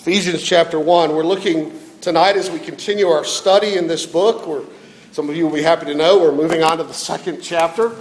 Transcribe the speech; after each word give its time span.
Ephesians 0.00 0.42
chapter 0.42 0.80
1. 0.80 1.14
We're 1.14 1.22
looking 1.22 1.78
tonight 2.00 2.34
as 2.34 2.50
we 2.50 2.58
continue 2.58 3.08
our 3.08 3.22
study 3.22 3.76
in 3.76 3.86
this 3.86 4.06
book. 4.06 4.46
We're, 4.46 4.64
some 5.12 5.28
of 5.28 5.36
you 5.36 5.44
will 5.44 5.54
be 5.54 5.60
happy 5.60 5.84
to 5.84 5.94
know 5.94 6.18
we're 6.18 6.32
moving 6.32 6.62
on 6.62 6.78
to 6.78 6.84
the 6.84 6.94
second 6.94 7.42
chapter. 7.42 7.94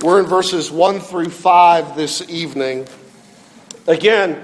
We're 0.00 0.20
in 0.20 0.26
verses 0.26 0.70
1 0.70 1.00
through 1.00 1.28
5 1.28 1.96
this 1.96 2.26
evening. 2.30 2.88
Again, 3.86 4.42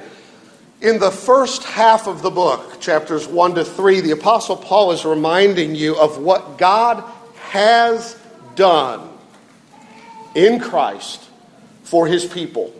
in 0.83 0.99
the 0.99 1.11
first 1.11 1.65
half 1.65 2.07
of 2.07 2.20
the 2.20 2.29
book, 2.29 2.79
chapters 2.82 3.27
1 3.27 3.55
to 3.55 3.64
3, 3.64 4.03
the 4.03 4.11
Apostle 4.11 4.59
Paul 4.59 4.93
is 4.93 5.07
reminding 5.07 5.75
you 5.75 5.96
of 5.96 6.19
what 6.19 6.59
God 6.59 7.03
has 7.46 8.14
done 8.57 9.09
in 10.35 10.61
Christ 10.61 11.30
for 11.82 12.07
his 12.07 12.27
people 12.27 12.75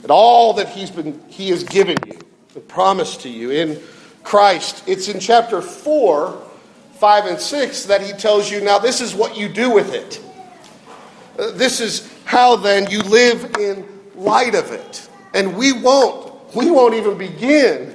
and 0.00 0.10
all 0.10 0.54
that 0.54 0.70
he's 0.70 0.90
been, 0.90 1.22
he 1.28 1.50
has 1.50 1.62
given 1.62 1.98
you 2.06 2.20
the 2.54 2.60
promise 2.60 3.16
to 3.18 3.28
you 3.28 3.50
in 3.50 3.80
Christ. 4.24 4.82
It's 4.86 5.08
in 5.08 5.20
chapter 5.20 5.62
4, 5.62 6.42
5, 6.94 7.24
and 7.26 7.40
6 7.40 7.84
that 7.84 8.02
he 8.02 8.12
tells 8.12 8.50
you 8.50 8.60
now, 8.60 8.78
this 8.78 9.00
is 9.00 9.14
what 9.14 9.36
you 9.36 9.48
do 9.48 9.70
with 9.70 9.94
it. 9.94 10.20
Uh, 11.38 11.52
this 11.52 11.80
is 11.80 12.12
how 12.24 12.56
then 12.56 12.90
you 12.90 13.02
live 13.02 13.56
in 13.58 13.86
light 14.16 14.56
of 14.56 14.72
it. 14.72 15.08
And 15.32 15.56
we 15.56 15.72
won't, 15.72 16.54
we 16.54 16.70
won't 16.70 16.94
even 16.94 17.16
begin 17.16 17.94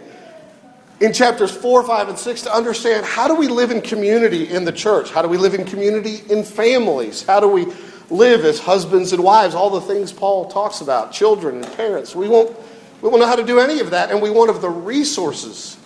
in 1.02 1.11
chapters 1.11 1.52
4, 1.52 1.83
5, 1.83 2.09
and 2.09 2.17
6 2.17 2.41
to 2.44 2.53
understand 2.53 3.05
how 3.05 3.27
do 3.27 3.35
we 3.35 3.49
live 3.49 3.72
in 3.72 3.81
community 3.81 4.49
in 4.49 4.63
the 4.63 4.72
church? 4.72 5.11
How 5.11 5.22
do 5.22 5.27
we 5.27 5.38
live 5.38 5.53
in 5.53 5.66
community 5.66 6.22
in 6.30 6.45
families? 6.45 7.23
How 7.23 7.41
do 7.41 7.49
we 7.49 7.67
live 8.09 8.45
as 8.45 8.59
husbands 8.59 9.11
and 9.11 9.22
wives? 9.22 9.53
All 9.53 9.69
the 9.69 9.81
things 9.81 10.13
Paul 10.13 10.49
talks 10.49 10.80
about, 10.80 11.11
children 11.11 11.61
and 11.61 11.73
parents. 11.75 12.16
We 12.16 12.30
won't 12.30 12.55
we 13.02 13.09
won't 13.09 13.22
know 13.22 13.27
how 13.27 13.35
to 13.35 13.44
do 13.44 13.59
any 13.59 13.80
of 13.80 13.91
that, 13.91 14.12
and 14.12 14.22
we 14.22 14.30
won't 14.30 14.52
have 14.52 14.62
the 14.62 14.70
resources 14.70 15.77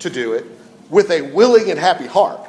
to 0.00 0.10
do 0.10 0.32
it 0.32 0.44
with 0.90 1.10
a 1.10 1.22
willing 1.22 1.70
and 1.70 1.78
happy 1.78 2.06
heart. 2.06 2.40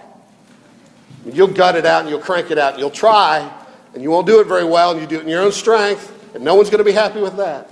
You'll 1.25 1.47
gut 1.47 1.75
it 1.75 1.85
out 1.85 2.01
and 2.01 2.09
you'll 2.09 2.19
crank 2.19 2.51
it 2.51 2.57
out 2.57 2.73
and 2.73 2.79
you'll 2.79 2.89
try, 2.89 3.51
and 3.93 4.01
you 4.03 4.09
won't 4.11 4.27
do 4.27 4.39
it 4.39 4.47
very 4.47 4.63
well, 4.63 4.91
and 4.91 5.01
you 5.01 5.07
do 5.07 5.17
it 5.17 5.23
in 5.23 5.27
your 5.27 5.41
own 5.41 5.51
strength, 5.51 6.33
and 6.33 6.43
no 6.43 6.55
one's 6.55 6.69
going 6.69 6.79
to 6.79 6.83
be 6.83 6.91
happy 6.91 7.21
with 7.21 7.37
that. 7.37 7.69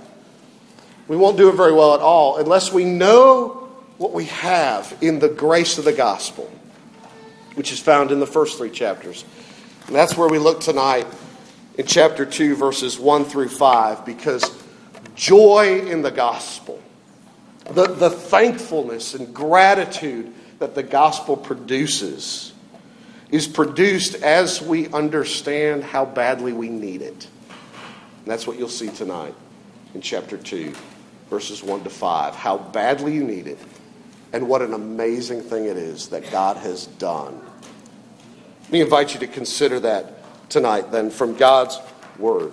We 1.06 1.16
won't 1.16 1.36
do 1.36 1.48
it 1.48 1.54
very 1.54 1.72
well 1.72 1.94
at 1.94 2.00
all 2.00 2.36
unless 2.36 2.72
we 2.72 2.84
know 2.84 3.70
what 3.96 4.12
we 4.12 4.26
have 4.26 4.96
in 5.00 5.18
the 5.18 5.28
grace 5.28 5.78
of 5.78 5.84
the 5.84 5.92
gospel, 5.92 6.50
which 7.54 7.72
is 7.72 7.80
found 7.80 8.12
in 8.12 8.20
the 8.20 8.26
first 8.26 8.58
three 8.58 8.70
chapters. 8.70 9.24
And 9.86 9.96
that's 9.96 10.16
where 10.16 10.28
we 10.28 10.38
look 10.38 10.60
tonight 10.60 11.06
in 11.78 11.86
chapter 11.86 12.26
2, 12.26 12.56
verses 12.56 12.98
1 12.98 13.24
through 13.24 13.48
5, 13.48 14.04
because 14.04 14.44
joy 15.18 15.80
in 15.80 16.00
the 16.00 16.12
gospel, 16.12 16.80
the, 17.70 17.88
the 17.88 18.08
thankfulness 18.08 19.14
and 19.14 19.34
gratitude 19.34 20.32
that 20.60 20.74
the 20.74 20.82
gospel 20.82 21.36
produces, 21.36 22.52
is 23.30 23.46
produced 23.46 24.14
as 24.14 24.62
we 24.62 24.88
understand 24.88 25.84
how 25.84 26.04
badly 26.06 26.52
we 26.52 26.68
need 26.68 27.02
it. 27.02 27.26
And 28.18 28.26
that's 28.26 28.46
what 28.46 28.58
you'll 28.58 28.68
see 28.68 28.88
tonight 28.88 29.34
in 29.92 30.00
chapter 30.00 30.38
2, 30.38 30.72
verses 31.28 31.62
1 31.62 31.82
to 31.84 31.90
5. 31.90 32.34
How 32.34 32.56
badly 32.56 33.12
you 33.12 33.24
need 33.24 33.48
it, 33.48 33.58
and 34.32 34.48
what 34.48 34.62
an 34.62 34.72
amazing 34.72 35.42
thing 35.42 35.66
it 35.66 35.76
is 35.76 36.08
that 36.08 36.30
God 36.30 36.56
has 36.58 36.86
done. 36.86 37.38
Let 38.62 38.72
me 38.72 38.80
invite 38.82 39.14
you 39.14 39.20
to 39.20 39.26
consider 39.26 39.80
that 39.80 40.48
tonight, 40.48 40.92
then, 40.92 41.10
from 41.10 41.34
God's 41.36 41.78
Word. 42.18 42.52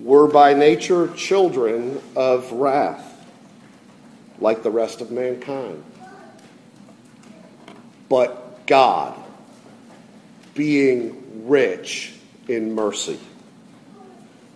were 0.00 0.26
by 0.26 0.54
nature 0.54 1.08
children 1.14 2.00
of 2.16 2.50
wrath, 2.52 3.06
like 4.38 4.62
the 4.62 4.70
rest 4.70 5.00
of 5.00 5.10
mankind. 5.10 5.84
But 8.08 8.66
God, 8.66 9.14
being 10.54 11.46
rich 11.46 12.14
in 12.48 12.74
mercy, 12.74 13.20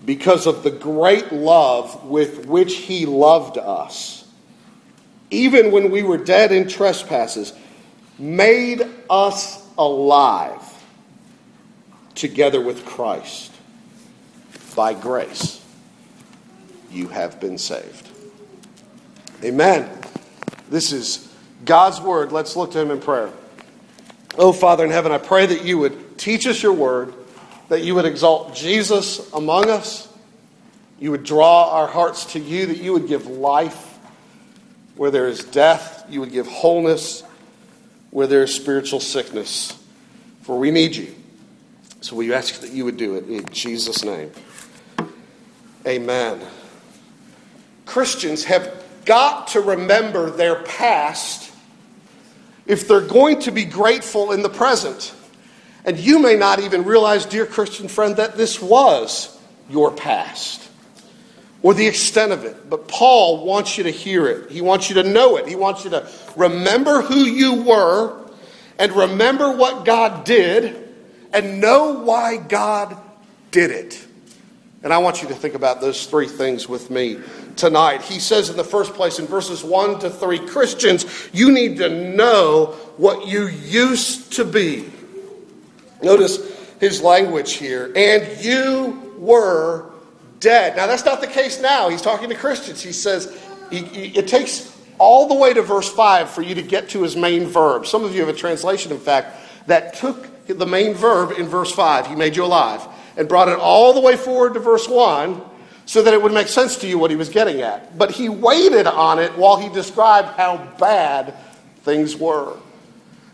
because 0.05 0.47
of 0.47 0.63
the 0.63 0.71
great 0.71 1.33
love 1.33 2.05
with 2.05 2.47
which 2.47 2.77
He 2.77 3.07
loved 3.07 3.59
us, 3.59 4.27
even 5.31 5.73
when 5.73 5.91
we 5.91 6.03
were 6.03 6.19
dead 6.19 6.53
in 6.53 6.69
trespasses, 6.69 7.53
made 8.19 8.83
us 9.11 9.63
alive 9.77 10.63
together 12.15 12.61
with 12.61 12.85
Christ 12.87 13.54
by 14.75 14.95
grace, 14.95 15.65
you 16.91 17.09
have 17.09 17.41
been 17.41 17.59
saved. 17.59 18.09
Amen. 19.43 19.91
This 20.71 20.93
is 20.93 21.33
God's 21.65 22.01
word. 22.01 22.33
Let's 22.33 22.57
look 22.57 22.73
to 22.73 22.81
Him 22.81 22.91
in 22.91 23.01
prayer. 23.01 23.31
Oh, 24.37 24.53
Father 24.53 24.85
in 24.85 24.91
heaven, 24.91 25.13
I 25.13 25.19
pray 25.19 25.47
that 25.47 25.65
you 25.65 25.79
would 25.79 26.19
teach 26.19 26.47
us 26.47 26.63
your 26.63 26.73
word, 26.73 27.15
that 27.69 27.83
you 27.83 27.95
would 27.95 28.05
exalt 28.05 28.55
Jesus 28.55 29.33
among 29.33 29.71
us, 29.71 30.09
you 30.99 31.11
would 31.11 31.25
draw 31.25 31.71
our 31.71 31.87
hearts 31.87 32.33
to 32.33 32.41
you, 32.41 32.67
that 32.67 32.79
you 32.79 32.93
would 32.93 33.07
give 33.07 33.27
life 33.27 33.99
where 34.97 35.11
there 35.11 35.29
is 35.29 35.45
death, 35.45 36.05
you 36.09 36.21
would 36.21 36.33
give 36.33 36.47
wholeness 36.47 37.23
where 38.11 38.27
there 38.27 38.43
is 38.45 38.55
spiritual 38.55 39.01
sickness. 39.01 39.79
For 40.43 40.59
we 40.59 40.71
need 40.71 40.95
you. 40.95 41.15
So 42.05 42.17
we 42.17 42.35
ask 42.35 42.61
that 42.61 42.71
you 42.71 42.85
would 42.85 42.99
do 42.99 43.15
it 43.15 43.27
in 43.31 43.47
Jesus' 43.49 44.05
name. 44.05 44.31
Amen. 45.87 46.39
Christians 47.87 48.45
have 48.45 48.85
got 49.07 49.47
to 49.49 49.63
remember 49.63 50.31
their 50.31 50.57
past 50.65 51.51
if 52.67 52.87
they're 52.87 53.01
going 53.01 53.41
to 53.41 53.51
be 53.51 53.65
grateful 53.65 54.33
in 54.33 54.43
the 54.43 54.51
present. 54.51 55.15
And 55.87 55.99
you 55.99 56.19
may 56.19 56.37
not 56.37 56.61
even 56.61 56.85
realize, 56.85 57.25
dear 57.25 57.47
Christian 57.47 57.89
friend, 57.89 58.17
that 58.17 58.37
this 58.37 58.61
was 58.61 59.41
your 59.71 59.91
past 59.91 60.69
or 61.63 61.73
the 61.73 61.87
extent 61.87 62.33
of 62.33 62.45
it. 62.45 62.69
But 62.69 62.87
Paul 62.87 63.47
wants 63.47 63.79
you 63.79 63.85
to 63.85 63.91
hear 63.91 64.27
it. 64.27 64.51
He 64.51 64.61
wants 64.61 64.91
you 64.91 64.97
to 64.97 65.05
know 65.05 65.39
it. 65.39 65.49
He 65.49 65.57
wants 65.57 65.85
you 65.85 65.91
to 65.93 66.07
remember 66.37 67.01
who 67.01 67.21
you 67.21 67.63
were 67.63 68.29
and 68.79 68.93
remember 68.93 69.57
what 69.57 69.87
God 69.87 70.27
did 70.27 70.84
and 71.35 71.61
know 71.61 71.93
why 71.93 72.39
God 72.39 72.97
did 73.51 73.71
it. 73.71 74.07
And 74.83 74.93
I 74.93 74.99
want 74.99 75.23
you 75.23 75.29
to 75.29 75.35
think 75.35 75.55
about 75.55 75.81
those 75.81 76.07
three 76.07 76.29
things 76.29 76.69
with 76.69 76.91
me 76.91 77.19
tonight. 77.57 78.03
He 78.03 78.21
says 78.21 78.51
in 78.51 78.57
the 78.57 78.65
first 78.65 78.95
place 78.95 79.19
in 79.19 79.27
verses 79.27 79.65
1 79.65 80.01
to 80.01 80.11
3 80.11 80.47
Christians, 80.47 81.07
you 81.33 81.51
need 81.51 81.79
to 81.79 81.89
know 81.89 82.77
what 82.97 83.27
you 83.27 83.47
used 83.47 84.35
to 84.35 84.45
be. 84.45 84.91
Notice 86.03 86.39
his 86.81 87.01
language 87.01 87.55
here. 87.55 87.93
And 87.97 88.45
you 88.45 89.15
were 89.19 89.91
dead. 90.41 90.77
Now, 90.77 90.87
that's 90.87 91.05
not 91.05 91.23
the 91.23 91.27
case 91.27 91.61
now. 91.61 91.89
He's 91.89 92.03
talking 92.03 92.29
to 92.29 92.35
Christians. 92.35 92.83
He 92.83 92.93
says 92.93 93.35
it 93.71 94.29
takes 94.29 94.77
all 94.99 95.29
the 95.29 95.35
way 95.35 95.55
to 95.55 95.63
verse 95.63 95.89
5 95.89 96.29
for 96.29 96.43
you 96.43 96.55
to 96.57 96.63
get 96.63 96.91
to 96.91 97.03
his 97.03 97.17
main 97.17 97.47
verb. 97.47 97.87
Some 97.87 98.05
of 98.05 98.15
you 98.15 98.21
have 98.21 98.29
a 98.29 98.39
translation, 98.39 98.93
in 98.93 99.01
fact, 99.01 99.37
that 99.67 99.95
took 99.95 100.29
the 100.47 100.67
main 100.67 100.95
verb 100.95 101.33
in 101.33 101.47
verse 101.47 101.73
5. 101.73 102.07
He 102.07 102.15
made 102.15 102.37
you 102.37 102.45
alive 102.45 102.87
and 103.17 103.29
brought 103.29 103.49
it 103.49 103.59
all 103.59 103.93
the 103.93 104.01
way 104.01 104.17
forward 104.17 104.55
to 104.55 104.61
verse 104.61 104.89
1 104.89 105.41
so 105.87 106.03
that 106.03 106.15
it 106.15 106.23
would 106.23 106.33
make 106.33 106.49
sense 106.49 106.77
to 106.79 106.87
you 106.87 106.99
what 106.99 107.11
he 107.11 107.17
was 107.17 107.29
getting 107.29 107.61
at. 107.61 107.97
But 107.97 108.11
he 108.11 108.29
waited 108.29 108.87
on 108.87 109.19
it 109.19 109.37
while 109.37 109.57
he 109.57 109.69
described 109.69 110.29
how 110.29 110.57
bad 110.79 111.35
things 111.83 112.17
were. 112.17 112.57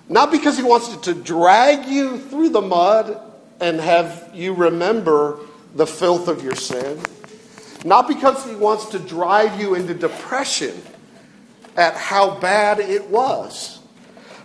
Not 0.08 0.32
because 0.32 0.56
he 0.56 0.64
wants 0.64 0.96
to 0.96 1.14
drag 1.14 1.86
you 1.86 2.18
through 2.18 2.48
the 2.48 2.60
mud 2.60 3.20
and 3.60 3.80
have 3.80 4.30
you 4.34 4.54
remember 4.54 5.38
the 5.74 5.86
filth 5.86 6.26
of 6.26 6.42
your 6.42 6.56
sin. 6.56 7.00
Not 7.84 8.08
because 8.08 8.44
he 8.44 8.56
wants 8.56 8.86
to 8.86 8.98
drive 8.98 9.60
you 9.60 9.74
into 9.74 9.94
depression 9.94 10.82
at 11.76 11.94
how 11.94 12.38
bad 12.40 12.80
it 12.80 13.08
was. 13.08 13.78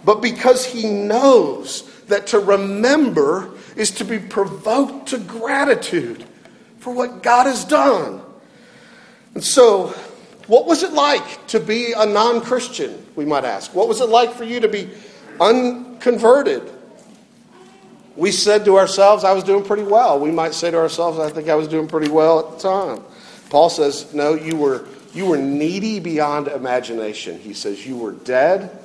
But 0.03 0.21
because 0.21 0.65
he 0.65 0.87
knows 0.87 1.81
that 2.07 2.27
to 2.27 2.39
remember 2.39 3.51
is 3.75 3.91
to 3.91 4.05
be 4.05 4.19
provoked 4.19 5.09
to 5.09 5.17
gratitude 5.17 6.25
for 6.79 6.93
what 6.93 7.23
God 7.23 7.45
has 7.47 7.65
done. 7.65 8.21
And 9.33 9.43
So, 9.43 9.87
what 10.47 10.67
was 10.67 10.83
it 10.83 10.93
like 10.93 11.47
to 11.47 11.59
be 11.59 11.93
a 11.93 12.05
non 12.05 12.41
Christian, 12.41 13.05
we 13.15 13.25
might 13.25 13.45
ask? 13.45 13.73
What 13.73 13.87
was 13.87 14.01
it 14.01 14.09
like 14.09 14.33
for 14.33 14.43
you 14.43 14.59
to 14.59 14.67
be 14.67 14.89
unconverted? 15.39 16.71
We 18.15 18.31
said 18.31 18.63
to 18.65 18.77
ourselves, 18.77 19.23
I 19.23 19.33
was 19.33 19.43
doing 19.43 19.63
pretty 19.63 19.83
well. 19.83 20.19
We 20.19 20.31
might 20.31 20.53
say 20.53 20.71
to 20.71 20.77
ourselves, 20.77 21.19
I 21.19 21.29
think 21.29 21.49
I 21.49 21.55
was 21.55 21.67
doing 21.67 21.87
pretty 21.87 22.09
well 22.09 22.39
at 22.39 22.59
the 22.59 22.69
time. 22.69 23.03
Paul 23.49 23.69
says, 23.69 24.13
No, 24.13 24.35
you 24.35 24.55
were, 24.55 24.85
you 25.13 25.25
were 25.25 25.37
needy 25.37 25.99
beyond 25.99 26.47
imagination. 26.47 27.39
He 27.39 27.53
says, 27.53 27.85
You 27.85 27.97
were 27.97 28.13
dead, 28.13 28.77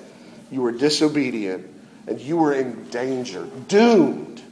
you 0.50 0.62
were 0.62 0.72
disobedient, 0.72 1.69
and 2.10 2.20
you 2.20 2.36
were 2.36 2.52
in 2.52 2.84
danger, 2.90 3.48
doomed 3.68 4.42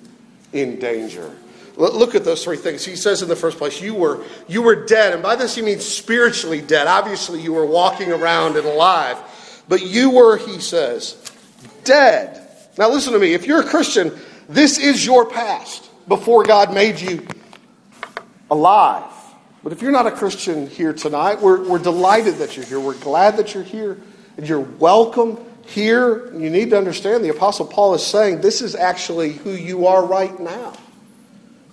in 0.52 0.78
danger. 0.78 1.34
Look 1.76 2.14
at 2.14 2.24
those 2.24 2.44
three 2.44 2.56
things. 2.56 2.84
He 2.84 2.96
says 2.96 3.20
in 3.20 3.28
the 3.28 3.36
first 3.36 3.58
place, 3.58 3.80
you 3.80 3.94
were, 3.94 4.24
you 4.46 4.62
were 4.62 4.86
dead. 4.86 5.12
And 5.12 5.22
by 5.22 5.34
this 5.36 5.56
he 5.56 5.62
means 5.62 5.84
spiritually 5.84 6.60
dead. 6.60 6.86
Obviously, 6.86 7.40
you 7.40 7.52
were 7.52 7.66
walking 7.66 8.12
around 8.12 8.56
and 8.56 8.66
alive. 8.66 9.18
But 9.68 9.82
you 9.82 10.10
were, 10.10 10.38
he 10.38 10.60
says, 10.60 11.32
dead. 11.84 12.48
Now, 12.78 12.90
listen 12.90 13.12
to 13.12 13.18
me. 13.18 13.34
If 13.34 13.46
you're 13.46 13.60
a 13.60 13.68
Christian, 13.68 14.16
this 14.48 14.78
is 14.78 15.04
your 15.04 15.28
past 15.28 15.88
before 16.08 16.44
God 16.44 16.72
made 16.72 17.00
you 17.00 17.26
alive. 18.50 19.12
But 19.62 19.72
if 19.72 19.82
you're 19.82 19.92
not 19.92 20.06
a 20.06 20.12
Christian 20.12 20.68
here 20.68 20.92
tonight, 20.92 21.40
we're, 21.40 21.68
we're 21.68 21.78
delighted 21.78 22.36
that 22.36 22.56
you're 22.56 22.66
here. 22.66 22.80
We're 22.80 22.94
glad 22.94 23.36
that 23.36 23.54
you're 23.54 23.64
here. 23.64 24.00
And 24.36 24.48
you're 24.48 24.60
welcome 24.60 25.38
here. 25.68 26.32
You 26.34 26.50
need 26.50 26.70
to 26.70 26.78
understand 26.78 27.24
the 27.24 27.28
Apostle 27.28 27.66
Paul 27.66 27.94
is 27.94 28.04
saying 28.04 28.40
this 28.40 28.62
is 28.62 28.74
actually 28.74 29.32
who 29.32 29.50
you 29.50 29.86
are 29.86 30.04
right 30.04 30.38
now 30.40 30.72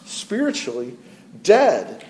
spiritually 0.06 0.96
dead. 1.42 2.06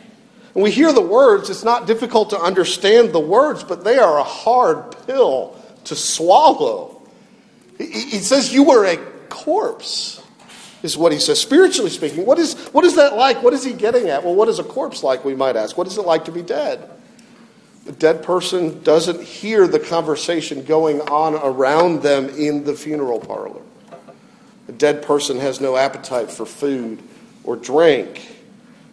And 0.53 0.63
we 0.63 0.71
hear 0.71 0.91
the 0.93 1.01
words, 1.01 1.49
it's 1.49 1.63
not 1.63 1.85
difficult 1.85 2.31
to 2.31 2.39
understand 2.39 3.13
the 3.13 3.19
words, 3.19 3.63
but 3.63 3.83
they 3.83 3.97
are 3.97 4.19
a 4.19 4.23
hard 4.23 4.95
pill 5.05 5.61
to 5.85 5.95
swallow. 5.95 7.01
He 7.77 8.19
says 8.19 8.53
you 8.53 8.63
were 8.63 8.85
a 8.85 8.97
corpse, 9.29 10.23
is 10.81 10.97
what 10.97 11.11
he 11.11 11.19
says. 11.19 11.41
Spiritually 11.41 11.89
speaking, 11.89 12.25
what 12.25 12.39
is, 12.39 12.53
what 12.67 12.85
is 12.85 12.95
that 12.95 13.15
like? 13.15 13.43
What 13.43 13.53
is 13.53 13.63
he 13.63 13.73
getting 13.73 14.07
at? 14.09 14.23
Well, 14.23 14.33
what 14.33 14.47
is 14.47 14.59
a 14.59 14.63
corpse 14.63 15.03
like, 15.03 15.25
we 15.25 15.35
might 15.35 15.55
ask? 15.55 15.77
What 15.77 15.87
is 15.87 15.97
it 15.97 16.05
like 16.05 16.25
to 16.25 16.31
be 16.31 16.41
dead? 16.41 16.89
The 17.85 17.91
dead 17.91 18.23
person 18.23 18.81
doesn't 18.81 19.21
hear 19.21 19.67
the 19.67 19.79
conversation 19.79 20.63
going 20.63 21.01
on 21.01 21.35
around 21.35 22.01
them 22.01 22.29
in 22.29 22.63
the 22.63 22.73
funeral 22.73 23.19
parlor. 23.19 23.61
A 24.67 24.71
dead 24.71 25.03
person 25.03 25.39
has 25.39 25.61
no 25.61 25.77
appetite 25.77 26.31
for 26.31 26.47
food 26.47 27.01
or 27.43 27.55
drink. 27.55 28.27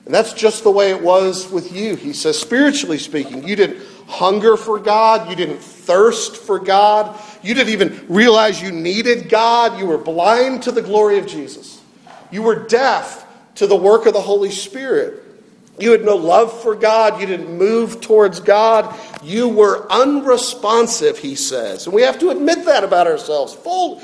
And 0.04 0.12
that's 0.12 0.34
just 0.34 0.62
the 0.62 0.70
way 0.70 0.90
it 0.90 1.00
was 1.00 1.50
with 1.50 1.72
you. 1.72 1.96
He 1.96 2.12
says, 2.12 2.38
spiritually 2.38 2.98
speaking, 2.98 3.48
you 3.48 3.56
didn't 3.56 3.82
hunger 4.08 4.58
for 4.58 4.78
God, 4.78 5.30
you 5.30 5.36
didn't 5.36 5.60
thirst 5.60 6.36
for 6.36 6.58
God, 6.58 7.18
you 7.42 7.54
didn't 7.54 7.72
even 7.72 8.04
realize 8.08 8.60
you 8.60 8.72
needed 8.72 9.30
God, 9.30 9.78
you 9.78 9.86
were 9.86 9.96
blind 9.96 10.64
to 10.64 10.72
the 10.72 10.82
glory 10.82 11.18
of 11.18 11.26
Jesus, 11.26 11.80
you 12.30 12.42
were 12.42 12.66
deaf 12.66 13.26
to 13.54 13.66
the 13.66 13.76
work 13.76 14.04
of 14.04 14.12
the 14.12 14.20
Holy 14.20 14.50
Spirit. 14.50 15.21
You 15.82 15.90
had 15.90 16.04
no 16.04 16.14
love 16.14 16.62
for 16.62 16.76
God. 16.76 17.20
You 17.20 17.26
didn't 17.26 17.58
move 17.58 18.00
towards 18.00 18.38
God. 18.38 18.96
You 19.20 19.48
were 19.48 19.90
unresponsive, 19.90 21.18
he 21.18 21.34
says. 21.34 21.86
And 21.86 21.94
we 21.94 22.02
have 22.02 22.20
to 22.20 22.30
admit 22.30 22.66
that 22.66 22.84
about 22.84 23.08
ourselves 23.08 23.52
full, 23.52 24.00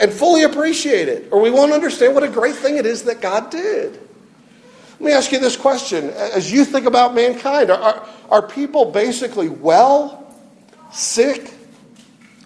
and 0.00 0.12
fully 0.12 0.44
appreciate 0.44 1.08
it, 1.08 1.26
or 1.32 1.40
we 1.40 1.50
won't 1.50 1.72
understand 1.72 2.14
what 2.14 2.22
a 2.22 2.28
great 2.28 2.54
thing 2.54 2.76
it 2.76 2.86
is 2.86 3.02
that 3.02 3.20
God 3.20 3.50
did. 3.50 3.94
Let 4.92 5.00
me 5.00 5.10
ask 5.10 5.32
you 5.32 5.40
this 5.40 5.56
question. 5.56 6.10
As 6.10 6.52
you 6.52 6.64
think 6.64 6.86
about 6.86 7.12
mankind, 7.12 7.72
are, 7.72 8.08
are 8.30 8.46
people 8.46 8.92
basically 8.92 9.48
well, 9.48 10.32
sick, 10.92 11.52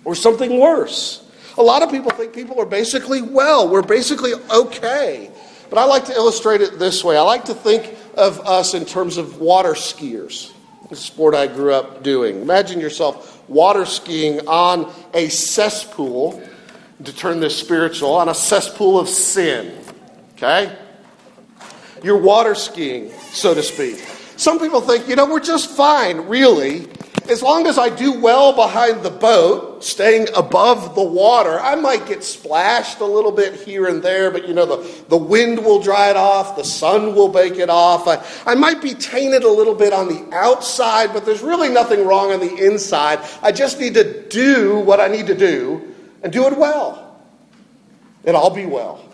or 0.07 0.15
something 0.15 0.59
worse? 0.59 1.23
A 1.59 1.63
lot 1.63 1.83
of 1.83 1.91
people 1.91 2.13
think 2.13 2.33
people 2.33 2.59
are 2.59 2.67
basically 2.67 3.21
well. 3.21 3.69
We're 3.69 3.83
basically 3.83 4.33
okay. 4.51 5.31
But 5.69 5.79
I 5.79 5.85
like 5.85 6.07
to 6.07 6.15
illustrate 6.15 6.63
it 6.63 6.79
this 6.79 7.05
way 7.05 7.19
I 7.19 7.23
like 7.23 7.45
to 7.45 7.55
think 7.55 7.95
of 8.21 8.41
us 8.41 8.75
in 8.75 8.85
terms 8.85 9.17
of 9.17 9.41
water 9.41 9.73
skiers, 9.73 10.53
the 10.89 10.97
sport 10.97 11.35
I 11.35 11.47
grew 11.47 11.75
up 11.75 12.03
doing. 12.03 12.43
Imagine 12.43 12.81
yourself 12.81 13.49
water 13.49 13.87
skiing 13.87 14.47
on 14.47 14.93
a 15.15 15.29
cesspool, 15.29 16.43
to 17.03 17.13
turn 17.13 17.41
this 17.41 17.57
spiritual, 17.57 18.13
on 18.13 18.29
a 18.29 18.35
cesspool 18.35 19.01
of 19.01 19.09
sin. 19.09 19.83
Okay? 20.35 20.77
You're 22.03 22.19
water 22.19 22.55
skiing, 22.55 23.11
so 23.33 23.55
to 23.55 23.63
speak. 23.63 24.07
Some 24.41 24.59
people 24.59 24.81
think, 24.81 25.07
you 25.07 25.17
know, 25.17 25.27
we're 25.27 25.39
just 25.39 25.69
fine, 25.69 26.23
really. 26.23 26.89
As 27.29 27.43
long 27.43 27.67
as 27.67 27.77
I 27.77 27.95
do 27.95 28.19
well 28.19 28.55
behind 28.55 29.03
the 29.03 29.11
boat, 29.11 29.85
staying 29.85 30.29
above 30.35 30.95
the 30.95 31.03
water, 31.03 31.61
I 31.61 31.75
might 31.75 32.07
get 32.07 32.25
splashed 32.25 33.01
a 33.01 33.05
little 33.05 33.33
bit 33.33 33.61
here 33.61 33.87
and 33.87 34.03
there, 34.03 34.31
but 34.31 34.49
you 34.49 34.55
know, 34.55 34.65
the, 34.65 35.05
the 35.11 35.17
wind 35.19 35.63
will 35.63 35.83
dry 35.83 36.09
it 36.09 36.17
off, 36.17 36.57
the 36.57 36.65
sun 36.65 37.15
will 37.15 37.29
bake 37.29 37.59
it 37.59 37.69
off. 37.69 38.09
I, 38.09 38.25
I 38.51 38.55
might 38.55 38.81
be 38.81 38.95
tainted 38.95 39.43
a 39.43 39.51
little 39.51 39.75
bit 39.75 39.93
on 39.93 40.09
the 40.09 40.35
outside, 40.35 41.13
but 41.13 41.27
there's 41.27 41.43
really 41.43 41.69
nothing 41.69 42.07
wrong 42.07 42.33
on 42.33 42.41
the 42.41 42.65
inside. 42.65 43.19
I 43.43 43.53
just 43.53 43.79
need 43.79 43.93
to 43.93 44.27
do 44.29 44.79
what 44.79 45.01
I 45.01 45.09
need 45.09 45.27
to 45.27 45.37
do 45.37 45.95
and 46.23 46.33
do 46.33 46.47
it 46.47 46.57
well. 46.57 47.21
And 48.25 48.35
I'll 48.35 48.49
be 48.49 48.65
well. 48.65 49.05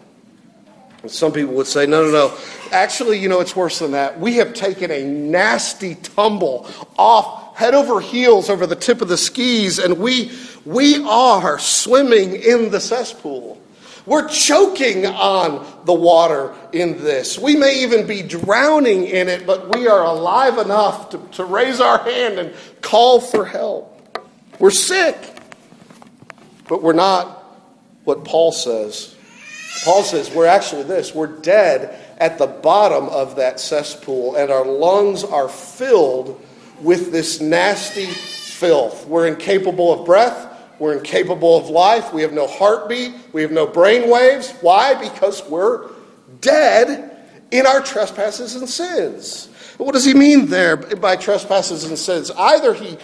Some 1.08 1.32
people 1.32 1.54
would 1.54 1.66
say, 1.66 1.86
no, 1.86 2.04
no, 2.04 2.10
no. 2.10 2.38
Actually, 2.72 3.18
you 3.18 3.28
know, 3.28 3.40
it's 3.40 3.54
worse 3.54 3.78
than 3.78 3.92
that. 3.92 4.18
We 4.18 4.36
have 4.36 4.54
taken 4.54 4.90
a 4.90 5.04
nasty 5.04 5.94
tumble 5.96 6.68
off 6.96 7.56
head 7.56 7.74
over 7.74 8.00
heels 8.00 8.50
over 8.50 8.66
the 8.66 8.76
tip 8.76 9.00
of 9.00 9.08
the 9.08 9.16
skis, 9.16 9.78
and 9.78 9.98
we, 9.98 10.30
we 10.64 11.02
are 11.04 11.58
swimming 11.58 12.34
in 12.34 12.70
the 12.70 12.80
cesspool. 12.80 13.60
We're 14.04 14.28
choking 14.28 15.06
on 15.06 15.66
the 15.84 15.92
water 15.92 16.54
in 16.72 17.02
this. 17.02 17.38
We 17.38 17.56
may 17.56 17.82
even 17.82 18.06
be 18.06 18.22
drowning 18.22 19.04
in 19.04 19.28
it, 19.28 19.46
but 19.46 19.74
we 19.74 19.88
are 19.88 20.04
alive 20.04 20.58
enough 20.58 21.10
to, 21.10 21.18
to 21.32 21.44
raise 21.44 21.80
our 21.80 21.98
hand 21.98 22.38
and 22.38 22.54
call 22.82 23.20
for 23.20 23.44
help. 23.44 23.92
We're 24.60 24.70
sick, 24.70 25.16
but 26.68 26.82
we're 26.82 26.92
not 26.92 27.42
what 28.04 28.24
Paul 28.24 28.52
says 28.52 29.15
Paul 29.84 30.02
says 30.02 30.30
we're 30.30 30.46
actually 30.46 30.84
this 30.84 31.14
we're 31.14 31.26
dead 31.26 31.98
at 32.18 32.38
the 32.38 32.46
bottom 32.46 33.08
of 33.08 33.36
that 33.36 33.60
cesspool, 33.60 34.36
and 34.36 34.50
our 34.50 34.64
lungs 34.64 35.24
are 35.24 35.48
filled 35.48 36.40
with 36.80 37.12
this 37.12 37.40
nasty 37.40 38.06
filth. 38.06 39.06
We're 39.06 39.26
incapable 39.26 39.92
of 39.92 40.06
breath. 40.06 40.52
We're 40.78 40.98
incapable 40.98 41.56
of 41.56 41.68
life. 41.70 42.12
We 42.12 42.22
have 42.22 42.32
no 42.32 42.46
heartbeat. 42.46 43.14
We 43.32 43.42
have 43.42 43.50
no 43.50 43.66
brain 43.66 44.10
waves. 44.10 44.52
Why? 44.60 44.94
Because 44.94 45.42
we're 45.48 45.90
dead 46.40 47.16
in 47.50 47.66
our 47.66 47.80
trespasses 47.80 48.56
and 48.56 48.68
sins. 48.68 49.48
What 49.78 49.92
does 49.92 50.04
he 50.04 50.14
mean 50.14 50.46
there 50.46 50.76
by 50.76 51.16
trespasses 51.16 51.84
and 51.84 51.98
sins? 51.98 52.30
Either 52.30 52.72
he, 52.72 52.96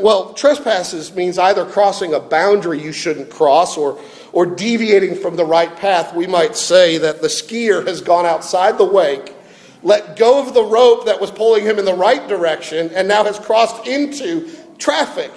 well, 0.00 0.34
trespasses 0.34 1.14
means 1.14 1.38
either 1.38 1.64
crossing 1.64 2.12
a 2.12 2.20
boundary 2.20 2.82
you 2.82 2.92
shouldn't 2.92 3.30
cross 3.30 3.78
or, 3.78 3.98
or 4.32 4.46
deviating 4.46 5.16
from 5.16 5.36
the 5.36 5.44
right 5.44 5.74
path. 5.76 6.14
We 6.14 6.26
might 6.26 6.56
say 6.56 6.98
that 6.98 7.20
the 7.20 7.28
skier 7.28 7.86
has 7.86 8.00
gone 8.00 8.26
outside 8.26 8.78
the 8.78 8.84
wake, 8.84 9.34
let 9.82 10.16
go 10.16 10.46
of 10.46 10.54
the 10.54 10.64
rope 10.64 11.06
that 11.06 11.20
was 11.20 11.30
pulling 11.30 11.64
him 11.64 11.78
in 11.78 11.84
the 11.84 11.94
right 11.94 12.26
direction, 12.28 12.90
and 12.94 13.08
now 13.08 13.24
has 13.24 13.38
crossed 13.38 13.86
into 13.86 14.50
traffic. 14.78 15.32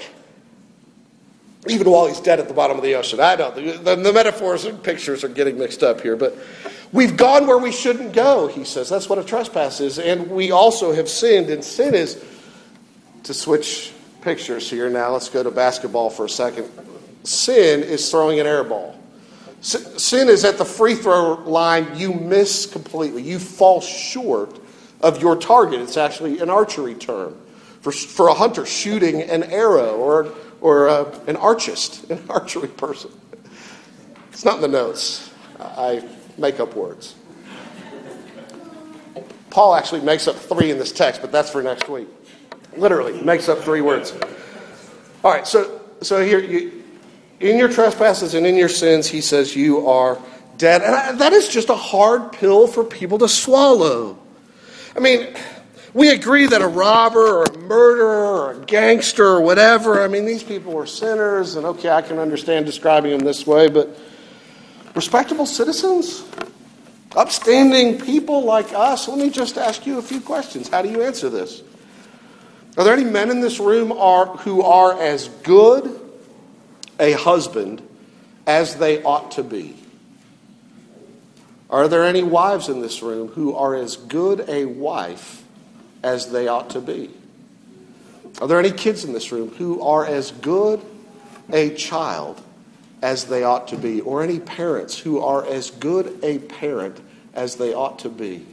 Even 1.68 1.92
while 1.92 2.08
he's 2.08 2.20
dead 2.20 2.40
at 2.40 2.48
the 2.48 2.56
bottom 2.56 2.78
of 2.78 2.84
the 2.84 2.96
ocean. 2.96 3.20
I 3.20 3.36
know 3.36 3.52
the, 3.52 3.96
the 3.96 4.14
metaphors 4.14 4.66
and 4.66 4.82
pictures 4.82 5.24
are 5.24 5.30
getting 5.30 5.60
mixed 5.60 5.84
up 5.84 6.02
here, 6.02 6.16
but 6.16 6.36
We've 6.94 7.16
gone 7.16 7.48
where 7.48 7.58
we 7.58 7.72
shouldn't 7.72 8.12
go, 8.12 8.48
he 8.48 8.66
says. 8.66 8.90
That's 8.90 9.08
what 9.08 9.18
a 9.18 9.24
trespass 9.24 9.80
is. 9.80 9.98
And 9.98 10.30
we 10.30 10.52
also 10.52 10.94
have 10.94 11.08
sinned. 11.08 11.50
And 11.50 11.64
sin 11.64 11.96
is, 11.96 12.22
to 13.24 13.34
switch 13.34 13.94
pictures 14.22 14.70
here 14.70 14.90
now, 14.90 15.12
let's 15.12 15.30
go 15.30 15.42
to 15.42 15.52
basketball 15.52 16.10
for 16.10 16.26
a 16.26 16.30
second. 16.30 16.70
Sin 17.24 17.84
is 17.84 18.10
throwing 18.10 18.40
an 18.40 18.48
air 18.48 18.64
ball. 18.64 18.98
Sin 19.62 20.28
is 20.28 20.44
at 20.44 20.58
the 20.58 20.66
free 20.66 20.96
throw 20.96 21.36
line, 21.46 21.96
you 21.96 22.14
miss 22.14 22.66
completely. 22.66 23.22
You 23.22 23.38
fall 23.38 23.80
short 23.80 24.60
of 25.02 25.22
your 25.22 25.36
target. 25.36 25.82
It's 25.82 25.98
actually 25.98 26.40
an 26.40 26.50
archery 26.50 26.96
term 26.96 27.40
for, 27.82 27.92
for 27.92 28.28
a 28.30 28.34
hunter 28.34 28.66
shooting 28.66 29.22
an 29.22 29.44
arrow 29.44 29.98
or, 29.98 30.34
or 30.62 30.90
uh, 30.90 31.20
an 31.28 31.36
archist, 31.36 32.10
an 32.10 32.24
archery 32.30 32.70
person. 32.70 33.12
It's 34.32 34.46
not 34.46 34.56
in 34.56 34.62
the 34.62 34.68
notes. 34.68 35.32
I 35.60 36.08
make 36.38 36.60
up 36.60 36.76
words. 36.76 37.16
Paul 39.52 39.76
actually 39.76 40.02
makes 40.02 40.28
up 40.28 40.38
three 40.38 40.72
in 40.72 40.80
this 40.80 40.92
text, 40.92 41.22
but 41.22 41.32
that's 41.32 41.50
for 41.50 41.62
next 41.62 41.90
week. 41.90 42.08
Literally, 42.78 43.22
makes 43.22 43.50
up 43.50 43.60
three 43.60 43.82
words. 43.82 44.14
All 45.24 45.32
right, 45.32 45.46
so, 45.46 45.82
so 46.02 46.24
here, 46.24 46.40
you, 46.40 46.81
in 47.42 47.58
your 47.58 47.70
trespasses 47.70 48.34
and 48.34 48.46
in 48.46 48.56
your 48.56 48.70
sins, 48.70 49.08
he 49.08 49.22
says 49.22 49.56
you 49.56 49.88
are 49.88 50.18
dead. 50.58 50.82
And 50.82 50.96
I, 50.96 51.12
that 51.14 51.34
is 51.34 51.48
just 51.50 51.70
a 51.70 51.76
hard 51.76 52.32
pill 52.32 52.68
for 52.68 52.84
people 52.84 53.18
to 53.18 53.28
swallow. 53.28 54.18
I 54.96 55.00
mean, 55.00 55.34
We 55.94 56.10
agree 56.10 56.48
that 56.48 56.62
a 56.62 56.68
robber 56.68 57.40
or 57.40 57.44
a 57.44 57.58
murderer 57.58 58.26
or 58.26 58.52
a 58.54 58.66
gangster 58.66 59.26
or 59.26 59.42
whatever, 59.42 60.02
I 60.02 60.08
mean, 60.08 60.26
these 60.26 60.44
people 60.44 60.72
were 60.72 60.86
sinners, 60.86 61.56
and 61.56 61.66
okay, 61.66 61.90
I 61.90 62.02
can 62.02 62.18
understand 62.18 62.66
describing 62.66 63.12
them 63.12 63.20
this 63.20 63.46
way, 63.46 63.68
but 63.68 63.98
respectable 64.96 65.46
citizens? 65.46 66.24
Upstanding 67.14 68.00
people 68.00 68.46
like 68.46 68.72
us? 68.72 69.10
Let 69.10 69.18
me 69.18 69.30
just 69.30 69.58
ask 69.58 69.86
you 69.86 69.98
a 69.98 70.02
few 70.02 70.22
questions. 70.22 70.70
How 70.70 70.82
do 70.82 70.90
you 70.90 71.02
answer 71.02 71.30
this? 71.30 71.62
Are 72.78 72.86
there 72.86 72.94
any 72.94 73.04
men 73.04 73.30
in 73.30 73.42
this 73.42 73.60
room 73.60 73.92
are, 73.92 74.28
who 74.28 74.62
are 74.62 74.98
as 74.98 75.28
good 75.44 76.00
a 77.02 77.14
husband 77.14 77.82
as 78.48 78.76
they 78.76 79.04
ought 79.04 79.32
to 79.32 79.44
be? 79.44 79.76
Are 81.70 81.88
there 81.88 82.06
any 82.06 82.22
wives 82.22 82.70
in 82.70 82.82
this 82.82 83.02
room 83.02 83.30
who 83.30 83.56
are 83.56 83.76
as 83.76 83.98
good 83.98 84.48
a 84.48 84.66
wife 84.66 85.44
as 86.04 86.32
they 86.32 86.48
ought 86.48 86.70
to 86.72 86.82
be? 86.82 87.10
Are 88.40 88.48
there 88.48 88.60
any 88.60 88.72
kids 88.72 89.04
in 89.04 89.14
this 89.14 89.32
room 89.32 89.50
who 89.50 89.82
are 89.82 90.06
as 90.06 90.32
good 90.32 90.82
a 91.52 91.74
child 91.76 92.42
as 93.02 93.26
they 93.26 93.44
ought 93.44 93.70
to 93.70 93.78
be? 93.78 94.02
Or 94.02 94.22
any 94.22 94.40
parents 94.40 94.98
who 94.98 95.20
are 95.20 95.46
as 95.46 95.72
good 95.72 96.20
a 96.24 96.40
parent 96.40 97.00
as 97.34 97.56
they 97.56 97.74
ought 97.74 98.00
to 98.00 98.10
be? 98.10 98.46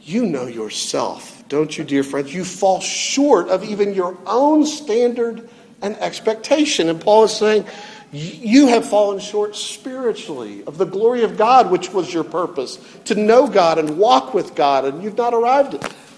You 0.00 0.24
know 0.24 0.46
yourself, 0.46 1.44
don't 1.48 1.76
you, 1.76 1.84
dear 1.84 2.02
friends? 2.02 2.34
You 2.34 2.44
fall 2.44 2.80
short 2.80 3.48
of 3.48 3.62
even 3.62 3.92
your 3.92 4.16
own 4.26 4.64
standard 4.64 5.48
and 5.82 5.96
expectation. 5.96 6.88
And 6.88 7.00
Paul 7.00 7.24
is 7.24 7.36
saying, 7.36 7.64
you 8.10 8.68
have 8.68 8.88
fallen 8.88 9.18
short 9.18 9.54
spiritually 9.54 10.64
of 10.64 10.78
the 10.78 10.86
glory 10.86 11.24
of 11.24 11.36
God, 11.36 11.70
which 11.70 11.92
was 11.92 12.12
your 12.12 12.24
purpose, 12.24 12.78
to 13.04 13.14
know 13.14 13.46
God 13.46 13.78
and 13.78 13.98
walk 13.98 14.32
with 14.32 14.54
God, 14.54 14.86
and 14.86 15.02
you've 15.02 15.16
not 15.16 15.34
arrived 15.34 15.76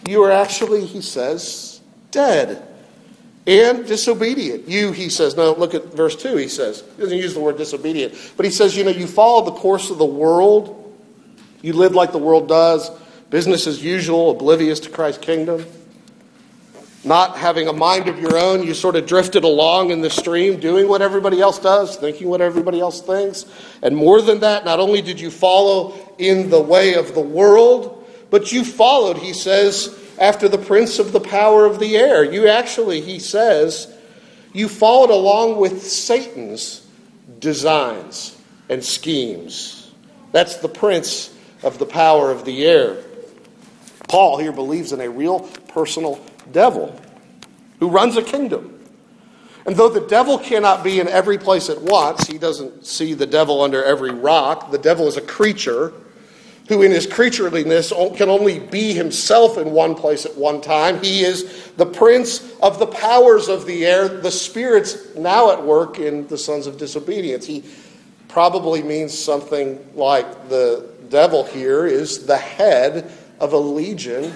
You 0.09 0.23
are 0.23 0.31
actually, 0.31 0.87
he 0.87 1.01
says, 1.01 1.81
dead 2.13 2.67
and 3.47 3.87
disobedient. 3.87 4.69
You, 4.69 4.93
he 4.93 5.09
says, 5.09 5.37
no, 5.37 5.53
look 5.53 5.75
at 5.75 5.87
verse 5.87 6.15
2, 6.15 6.37
he 6.37 6.47
says. 6.47 6.85
He 6.97 7.03
doesn't 7.03 7.19
use 7.19 7.35
the 7.35 7.41
word 7.41 7.57
disobedient, 7.57 8.15
but 8.37 8.47
he 8.47 8.53
says, 8.53 8.77
you 8.77 8.85
know, 8.85 8.91
you 8.91 9.09
follow 9.09 9.45
the 9.45 9.53
course 9.53 9.91
of 9.91 9.99
the 9.99 10.05
world. 10.05 10.77
You 11.61 11.73
live 11.73 11.95
like 11.95 12.13
the 12.13 12.19
world 12.19 12.49
does, 12.49 12.89
business 13.31 13.67
as 13.67 13.83
usual, 13.83 14.31
oblivious 14.31 14.79
to 14.81 14.91
Christ's 14.91 15.25
kingdom 15.25 15.67
not 17.03 17.39
having 17.39 17.67
a 17.67 17.73
mind 17.73 18.09
of 18.09 18.19
your 18.19 18.37
own, 18.37 18.63
you 18.63 18.75
sort 18.75 18.97
of 18.97 19.07
drifted 19.07 19.45
along 19.45 19.91
in 19.91 20.03
the 20.03 20.11
stream, 20.11 20.61
doing 20.61 20.87
what 20.87 21.01
everybody 21.01 21.41
else 21.41 21.59
does, 21.59 21.97
thinking 21.97 22.29
what 22.29 22.41
everybody 22.41 22.79
else 22.79 23.01
thinks. 23.01 23.47
And 23.83 23.97
more 23.97 24.21
than 24.21 24.41
that, 24.41 24.65
not 24.65 24.81
only 24.81 25.01
did 25.01 25.19
you 25.19 25.31
follow 25.31 26.15
in 26.19 26.51
the 26.51 26.61
way 26.61 26.95
of 26.95 27.15
the 27.15 27.21
world, 27.21 28.07
but 28.31 28.53
you 28.53 28.65
followed, 28.65 29.17
he 29.17 29.33
says, 29.33 29.99
after 30.19 30.49
the 30.49 30.59
prince 30.59 30.99
of 30.99 31.13
the 31.13 31.21
power 31.21 31.65
of 31.65 31.81
the 31.81 31.97
air. 31.97 32.23
You 32.23 32.49
actually, 32.49 33.01
he 33.01 33.19
says, 33.19 33.93
you 34.53 34.69
followed 34.69 35.11
along 35.11 35.59
with 35.59 35.83
Satan's 35.83 36.87
designs 37.39 38.37
and 38.69 38.85
schemes. 38.85 39.91
That's 40.33 40.57
the 40.57 40.69
prince 40.69 41.35
of 41.63 41.79
the 41.79 41.87
power 41.87 42.31
of 42.31 42.45
the 42.45 42.67
air. 42.67 42.99
Paul 44.09 44.37
here 44.39 44.53
believes 44.53 44.93
in 44.93 45.01
a 45.01 45.09
real 45.09 45.41
personal 45.69 46.17
devil 46.53 46.99
who 47.79 47.89
runs 47.89 48.17
a 48.17 48.23
kingdom. 48.23 48.77
And 49.67 49.77
though 49.77 49.89
the 49.89 50.07
devil 50.07 50.39
cannot 50.39 50.83
be 50.83 51.01
in 51.01 51.09
every 51.09 51.39
place 51.39 51.69
at 51.69 51.81
once, 51.83 52.27
he 52.27 52.39
doesn't 52.39 52.87
see 52.87 53.15
the 53.15 53.27
devil 53.27 53.61
under 53.63 53.85
every 53.85 54.11
rock. 54.11 54.71
The 54.71 54.79
devil 54.79 55.07
is 55.07 55.17
a 55.17 55.23
creature 55.23 55.93
who, 56.69 56.83
in 56.83 56.93
his 56.93 57.07
creatureliness, 57.07 58.17
can 58.17 58.29
only 58.29 58.59
be 58.59 58.95
himself 58.95 59.59
in 59.59 59.73
one 59.73 59.95
place 59.95 60.25
at 60.25 60.37
one 60.37 60.61
time. 60.61 61.03
He 61.03 61.23
is 61.23 61.71
the 61.77 61.87
prince 61.87 62.53
of 62.61 62.79
the 62.79 62.87
powers 62.87 63.49
of 63.49 63.67
the 63.67 63.85
air, 63.85 64.09
the 64.09 64.31
spirits 64.31 65.15
now 65.17 65.51
at 65.51 65.63
work 65.63 65.99
in 65.99 66.27
the 66.29 66.39
sons 66.39 66.67
of 66.67 66.79
disobedience. 66.79 67.45
He 67.45 67.65
probably 68.29 68.83
means 68.83 69.17
something 69.17 69.85
like 69.95 70.49
the 70.49 70.89
devil 71.09 71.45
here 71.45 71.87
is 71.87 72.27
the 72.27 72.39
head 72.39 73.13
of 73.41 73.53
a 73.53 73.59
legion 73.59 74.33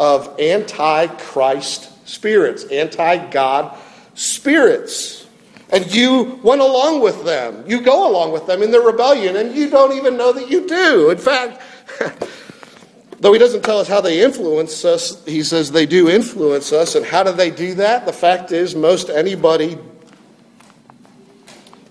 of 0.00 0.34
anti-Christ 0.40 2.08
spirits, 2.08 2.64
anti-God 2.64 3.78
spirits. 4.14 5.28
And 5.68 5.94
you 5.94 6.40
went 6.42 6.62
along 6.62 7.02
with 7.02 7.24
them. 7.24 7.62
You 7.68 7.82
go 7.82 8.10
along 8.10 8.32
with 8.32 8.46
them 8.46 8.62
in 8.62 8.70
their 8.72 8.80
rebellion, 8.80 9.36
and 9.36 9.54
you 9.54 9.68
don't 9.68 9.92
even 9.92 10.16
know 10.16 10.32
that 10.32 10.50
you 10.50 10.66
do. 10.66 11.10
In 11.10 11.18
fact, 11.18 11.62
though 13.20 13.32
he 13.32 13.38
doesn't 13.38 13.62
tell 13.62 13.78
us 13.78 13.86
how 13.86 14.00
they 14.00 14.24
influence 14.24 14.84
us, 14.84 15.22
he 15.26 15.44
says 15.44 15.70
they 15.70 15.86
do 15.86 16.08
influence 16.08 16.72
us. 16.72 16.94
And 16.94 17.04
how 17.04 17.22
do 17.22 17.32
they 17.32 17.50
do 17.50 17.74
that? 17.74 18.06
The 18.06 18.12
fact 18.12 18.50
is, 18.50 18.74
most 18.74 19.10
anybody 19.10 19.78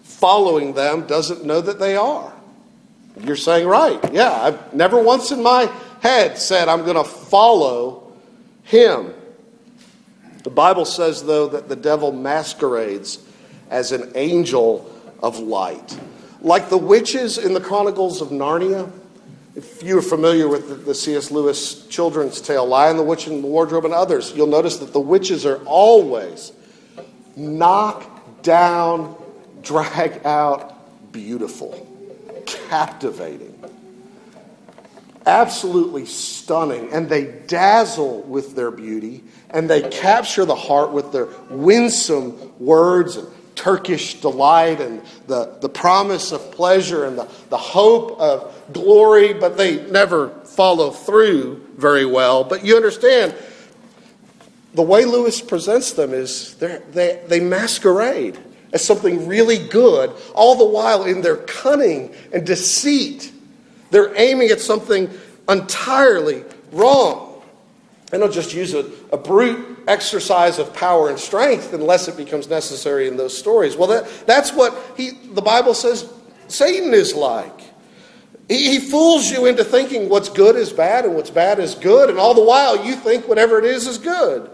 following 0.03 0.73
them 0.73 1.05
doesn't 1.07 1.45
know 1.45 1.61
that 1.61 1.79
they 1.79 1.95
are. 1.95 2.33
You're 3.21 3.35
saying 3.35 3.67
right. 3.67 3.99
Yeah, 4.11 4.31
I've 4.31 4.73
never 4.73 5.01
once 5.01 5.31
in 5.31 5.43
my 5.43 5.71
head 6.01 6.37
said, 6.37 6.67
I'm 6.67 6.83
going 6.83 6.95
to 6.95 7.03
follow 7.03 8.11
him. 8.63 9.13
The 10.43 10.49
Bible 10.49 10.85
says, 10.85 11.23
though, 11.23 11.47
that 11.49 11.69
the 11.69 11.75
devil 11.75 12.11
masquerades 12.11 13.19
as 13.69 13.91
an 13.91 14.11
angel 14.15 14.89
of 15.21 15.39
light. 15.39 15.99
Like 16.41 16.69
the 16.69 16.77
witches 16.77 17.37
in 17.37 17.53
the 17.53 17.59
Chronicles 17.59 18.21
of 18.21 18.29
Narnia, 18.29 18.89
if 19.55 19.83
you're 19.83 20.01
familiar 20.01 20.47
with 20.47 20.69
the, 20.69 20.75
the 20.75 20.95
C.S. 20.95 21.31
Lewis 21.31 21.85
children's 21.87 22.39
tale, 22.39 22.65
Lion, 22.65 22.95
the 22.95 23.03
Witch, 23.03 23.27
and 23.27 23.43
the 23.43 23.47
Wardrobe, 23.47 23.85
and 23.85 23.93
others, 23.93 24.33
you'll 24.35 24.47
notice 24.47 24.77
that 24.77 24.93
the 24.93 24.99
witches 24.99 25.45
are 25.45 25.57
always 25.65 26.53
knock 27.35 28.41
down, 28.41 29.15
drag 29.61 30.25
out, 30.25 31.11
beautiful, 31.11 31.85
captivating 32.45 33.59
absolutely 35.29 36.05
stunning, 36.05 36.91
and 36.91 37.07
they 37.07 37.25
dazzle 37.47 38.23
with 38.23 38.55
their 38.55 38.71
beauty, 38.71 39.23
and 39.51 39.69
they 39.69 39.87
capture 39.89 40.43
the 40.43 40.55
heart 40.55 40.91
with 40.91 41.11
their 41.11 41.27
winsome 41.49 42.59
words 42.59 43.15
and 43.15 43.27
Turkish 43.55 44.21
delight 44.21 44.79
and 44.79 45.01
the, 45.27 45.57
the 45.61 45.69
promise 45.69 46.31
of 46.31 46.51
pleasure 46.51 47.05
and 47.05 47.17
the, 47.17 47.27
the 47.49 47.57
hope 47.57 48.19
of 48.19 48.73
glory, 48.73 49.33
but 49.33 49.57
they 49.57 49.85
never 49.91 50.29
follow 50.45 50.91
through 50.91 51.67
very 51.75 52.05
well. 52.05 52.43
But 52.43 52.65
you 52.65 52.75
understand, 52.77 53.35
the 54.73 54.81
way 54.81 55.05
Lewis 55.05 55.41
presents 55.41 55.91
them 55.91 56.13
is 56.13 56.55
they, 56.55 57.21
they 57.27 57.39
masquerade 57.39 58.39
as 58.71 58.83
something 58.83 59.27
really 59.27 59.67
good, 59.67 60.11
all 60.33 60.55
the 60.55 60.65
while 60.65 61.03
in 61.03 61.21
their 61.21 61.37
cunning 61.37 62.13
and 62.31 62.45
deceit 62.45 63.31
they're 63.91 64.15
aiming 64.15 64.49
at 64.49 64.61
something 64.61 65.09
entirely 65.47 66.43
wrong. 66.71 67.41
And 68.11 68.21
they'll 68.21 68.31
just 68.31 68.53
use 68.53 68.73
a, 68.73 68.89
a 69.11 69.17
brute 69.17 69.79
exercise 69.87 70.57
of 70.57 70.73
power 70.73 71.09
and 71.09 71.19
strength 71.19 71.73
unless 71.73 72.07
it 72.07 72.17
becomes 72.17 72.49
necessary 72.49 73.07
in 73.07 73.17
those 73.17 73.37
stories. 73.37 73.75
Well, 73.75 73.87
that, 73.89 74.07
that's 74.25 74.51
what 74.51 74.75
he, 74.97 75.11
the 75.11 75.41
Bible 75.41 75.73
says 75.73 76.11
Satan 76.47 76.93
is 76.93 77.13
like. 77.13 77.61
He, 78.47 78.71
he 78.71 78.79
fools 78.79 79.29
you 79.29 79.45
into 79.45 79.63
thinking 79.63 80.09
what's 80.09 80.29
good 80.29 80.55
is 80.55 80.73
bad 80.73 81.05
and 81.05 81.13
what's 81.13 81.29
bad 81.29 81.59
is 81.59 81.75
good, 81.75 82.09
and 82.09 82.17
all 82.17 82.33
the 82.33 82.43
while 82.43 82.83
you 82.83 82.95
think 82.95 83.27
whatever 83.27 83.59
it 83.59 83.65
is 83.65 83.85
is 83.85 83.99
good. 83.99 84.49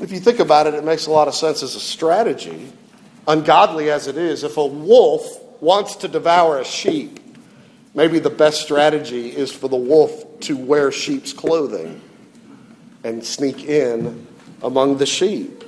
If 0.00 0.10
you 0.10 0.18
think 0.18 0.40
about 0.40 0.66
it, 0.66 0.74
it 0.74 0.84
makes 0.84 1.06
a 1.06 1.10
lot 1.10 1.28
of 1.28 1.34
sense 1.34 1.62
as 1.62 1.74
a 1.74 1.80
strategy. 1.80 2.72
Ungodly 3.28 3.90
as 3.90 4.06
it 4.08 4.16
is, 4.16 4.42
if 4.42 4.56
a 4.56 4.66
wolf 4.66 5.22
wants 5.60 5.96
to 5.96 6.08
devour 6.08 6.58
a 6.58 6.64
sheep, 6.64 7.20
Maybe 7.94 8.18
the 8.18 8.30
best 8.30 8.62
strategy 8.62 9.28
is 9.28 9.52
for 9.52 9.68
the 9.68 9.76
wolf 9.76 10.40
to 10.40 10.56
wear 10.56 10.90
sheep's 10.90 11.32
clothing 11.32 12.00
and 13.04 13.24
sneak 13.24 13.64
in 13.64 14.26
among 14.62 14.96
the 14.96 15.06
sheep. 15.06 15.64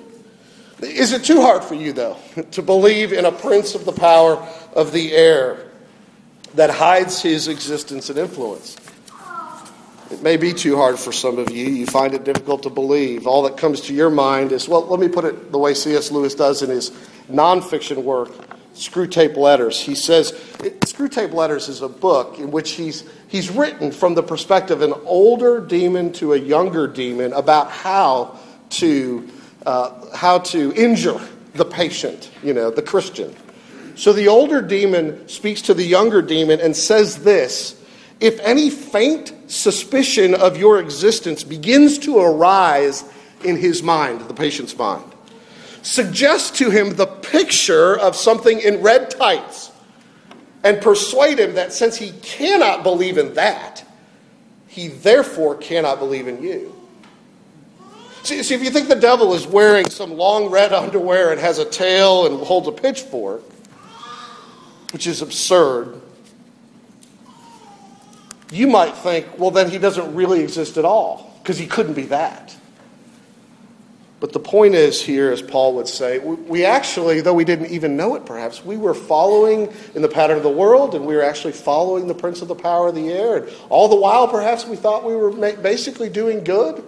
Is 0.81 1.13
it 1.13 1.25
too 1.25 1.41
hard 1.41 1.65
for 1.65 1.75
you, 1.75 1.93
though, 1.93 2.17
to 2.53 2.63
believe 2.63 3.13
in 3.13 3.25
a 3.25 3.33
prince 3.33 3.75
of 3.75 3.85
the 3.85 3.93
power 3.93 4.37
of 4.75 4.93
the 4.93 5.13
air 5.13 5.71
that 6.55 6.71
hides 6.71 7.23
his 7.23 7.49
existence 7.49 8.09
and 8.09 8.19
influence? 8.19 8.77
It 10.11 10.23
may 10.23 10.37
be 10.37 10.53
too 10.53 10.77
hard 10.77 10.99
for 10.99 11.13
some 11.13 11.39
of 11.39 11.51
you. 11.51 11.67
You 11.67 11.87
find 11.87 12.15
it 12.15 12.25
difficult 12.25 12.63
to 12.65 12.71
believe. 12.71 13.27
All 13.27 13.43
that 13.43 13.57
comes 13.57 13.81
to 13.83 13.95
your 13.95 14.11
mind 14.11 14.53
is, 14.53 14.69
well, 14.69 14.87
let 14.87 15.01
me 15.01 15.09
put 15.09 15.25
it 15.25 15.53
the 15.53 15.59
way 15.59 15.75
C.S. 15.75 16.11
Lewis 16.11 16.35
does 16.35 16.63
in 16.63 16.71
his 16.71 16.91
nonfiction 17.31 18.03
work 18.03 18.31
Screwtape 18.75 19.37
Letters. 19.37 19.81
He 19.81 19.95
says, 19.95 20.33
Screwtape 20.33 21.33
Letters 21.33 21.69
is 21.69 21.81
a 21.81 21.89
book 21.89 22.39
in 22.39 22.51
which 22.51 22.73
he's, 22.73 23.05
he's 23.29 23.51
written 23.51 23.93
from 23.93 24.15
the 24.15 24.23
perspective 24.23 24.83
of 24.83 24.93
an 24.93 25.01
older 25.05 25.61
demon 25.61 26.13
to 26.15 26.35
a 26.35 26.39
younger 26.39 26.87
demon 26.87 27.33
about 27.33 27.71
how 27.71 28.39
to, 28.71 29.29
uh, 29.65 30.15
how 30.15 30.39
to 30.39 30.73
injure 30.75 31.21
the 31.55 31.65
patient, 31.65 32.31
you 32.43 32.53
know, 32.53 32.71
the 32.71 32.83
Christian. 32.83 33.35
So 33.95 34.13
the 34.13 34.29
older 34.29 34.61
demon 34.61 35.29
speaks 35.29 35.63
to 35.63 35.75
the 35.75 35.85
younger 35.85 36.21
demon 36.21 36.61
and 36.61 36.77
says 36.77 37.23
this 37.23 37.81
if 38.21 38.41
any 38.41 38.71
faint 38.71 39.33
suspicion 39.47 40.35
of 40.35 40.57
your 40.57 40.81
existence 40.81 41.45
begins 41.45 41.99
to 41.99 42.19
arise 42.19 43.05
in 43.45 43.57
his 43.57 43.83
mind, 43.83 44.23
the 44.23 44.35
patient's 44.35 44.77
mind, 44.77 45.14
suggest 45.85 46.57
to 46.57 46.71
him 46.71 46.97
the 46.97 47.07
picture 47.07 47.97
of 47.99 48.17
something 48.17 48.59
in 48.59 48.83
red 48.83 49.11
tights 49.11 49.71
and 50.65 50.81
persuade 50.81 51.39
him 51.39 51.55
that 51.55 51.73
since 51.73 51.97
he 51.97 52.11
cannot 52.23 52.83
believe 52.83 53.19
in 53.19 53.35
that, 53.35 53.85
he 54.67 54.89
therefore 54.89 55.57
cannot 55.57 55.99
believe 55.99 56.27
in 56.27 56.43
you. 56.43 56.75
See, 58.23 58.43
see, 58.43 58.55
if 58.55 58.65
you 58.65 58.71
think 58.71 58.89
the 58.89 58.97
devil 58.97 59.35
is 59.35 59.47
wearing 59.47 59.91
some 59.91 60.17
long 60.17 60.51
red 60.51 60.73
underwear 60.73 61.31
and 61.31 61.41
has 61.41 61.59
a 61.59 61.67
tail 61.67 62.27
and 62.27 62.41
holds 62.41 62.67
a 62.67 62.73
pitchfork, 62.73 63.43
which 64.93 65.07
is 65.07 65.21
absurd, 65.21 66.01
you 68.51 68.67
might 68.67 68.97
think, 68.97 69.39
well, 69.39 69.51
then 69.51 69.69
he 69.69 69.79
doesn't 69.79 70.15
really 70.15 70.41
exist 70.41 70.79
at 70.79 70.87
all, 70.87 71.39
because 71.43 71.59
he 71.59 71.67
couldn't 71.67 71.95
be 71.95 72.05
that. 72.05 72.57
But 74.25 74.33
the 74.33 74.41
point 74.41 74.75
is 74.75 75.03
here, 75.03 75.31
as 75.31 75.43
Paul 75.43 75.75
would 75.75 75.87
say, 75.87 76.19
we 76.19 76.65
actually, 76.65 77.21
though 77.21 77.35
we 77.35 77.45
didn't 77.45 77.71
even 77.73 77.95
know 77.95 78.15
it 78.15 78.25
perhaps, 78.25 78.65
we 78.65 78.79
were 78.79 78.95
following 78.95 79.71
in 79.95 80.01
the 80.01 80.09
pattern 80.09 80.39
of 80.39 80.43
the 80.43 80.49
world 80.49 80.95
and 80.95 81.05
we 81.05 81.15
were 81.15 81.23
actually 81.23 81.53
following 81.53 82.07
the 82.07 82.15
prince 82.15 82.41
of 82.41 82.49
the 82.49 82.55
power 82.55 82.89
of 82.89 82.95
the 82.95 83.13
air. 83.13 83.37
And 83.37 83.55
all 83.69 83.87
the 83.87 83.97
while, 83.97 84.27
perhaps 84.27 84.65
we 84.65 84.77
thought 84.77 85.05
we 85.05 85.15
were 85.15 85.31
basically 85.57 86.09
doing 86.09 86.43
good 86.43 86.83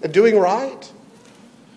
and 0.00 0.14
doing 0.14 0.38
right. 0.38 0.92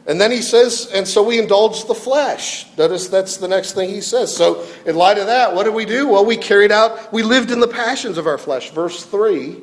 And 0.06 0.22
then 0.22 0.30
he 0.30 0.44
says, 0.44 0.92
and 0.94 1.08
so 1.08 1.24
we 1.24 1.40
indulge 1.40 1.86
the 1.86 1.96
flesh. 1.96 2.68
Notice 2.78 3.08
that's 3.08 3.38
the 3.38 3.48
next 3.48 3.72
thing 3.72 3.90
he 3.90 4.02
says. 4.02 4.38
So, 4.38 4.64
in 4.86 4.96
light 4.96 5.18
of 5.18 5.26
that, 5.26 5.56
what 5.56 5.64
did 5.64 5.74
we 5.74 5.86
do? 5.86 6.08
Well, 6.08 6.24
we 6.24 6.38
carried 6.38 6.72
out, 6.72 7.12
we 7.12 7.24
lived 7.24 7.50
in 7.50 7.60
the 7.62 7.68
passions 7.68 8.20
of 8.20 8.28
our 8.28 8.38
flesh. 8.38 8.70
Verse 8.70 9.04
3 9.04 9.60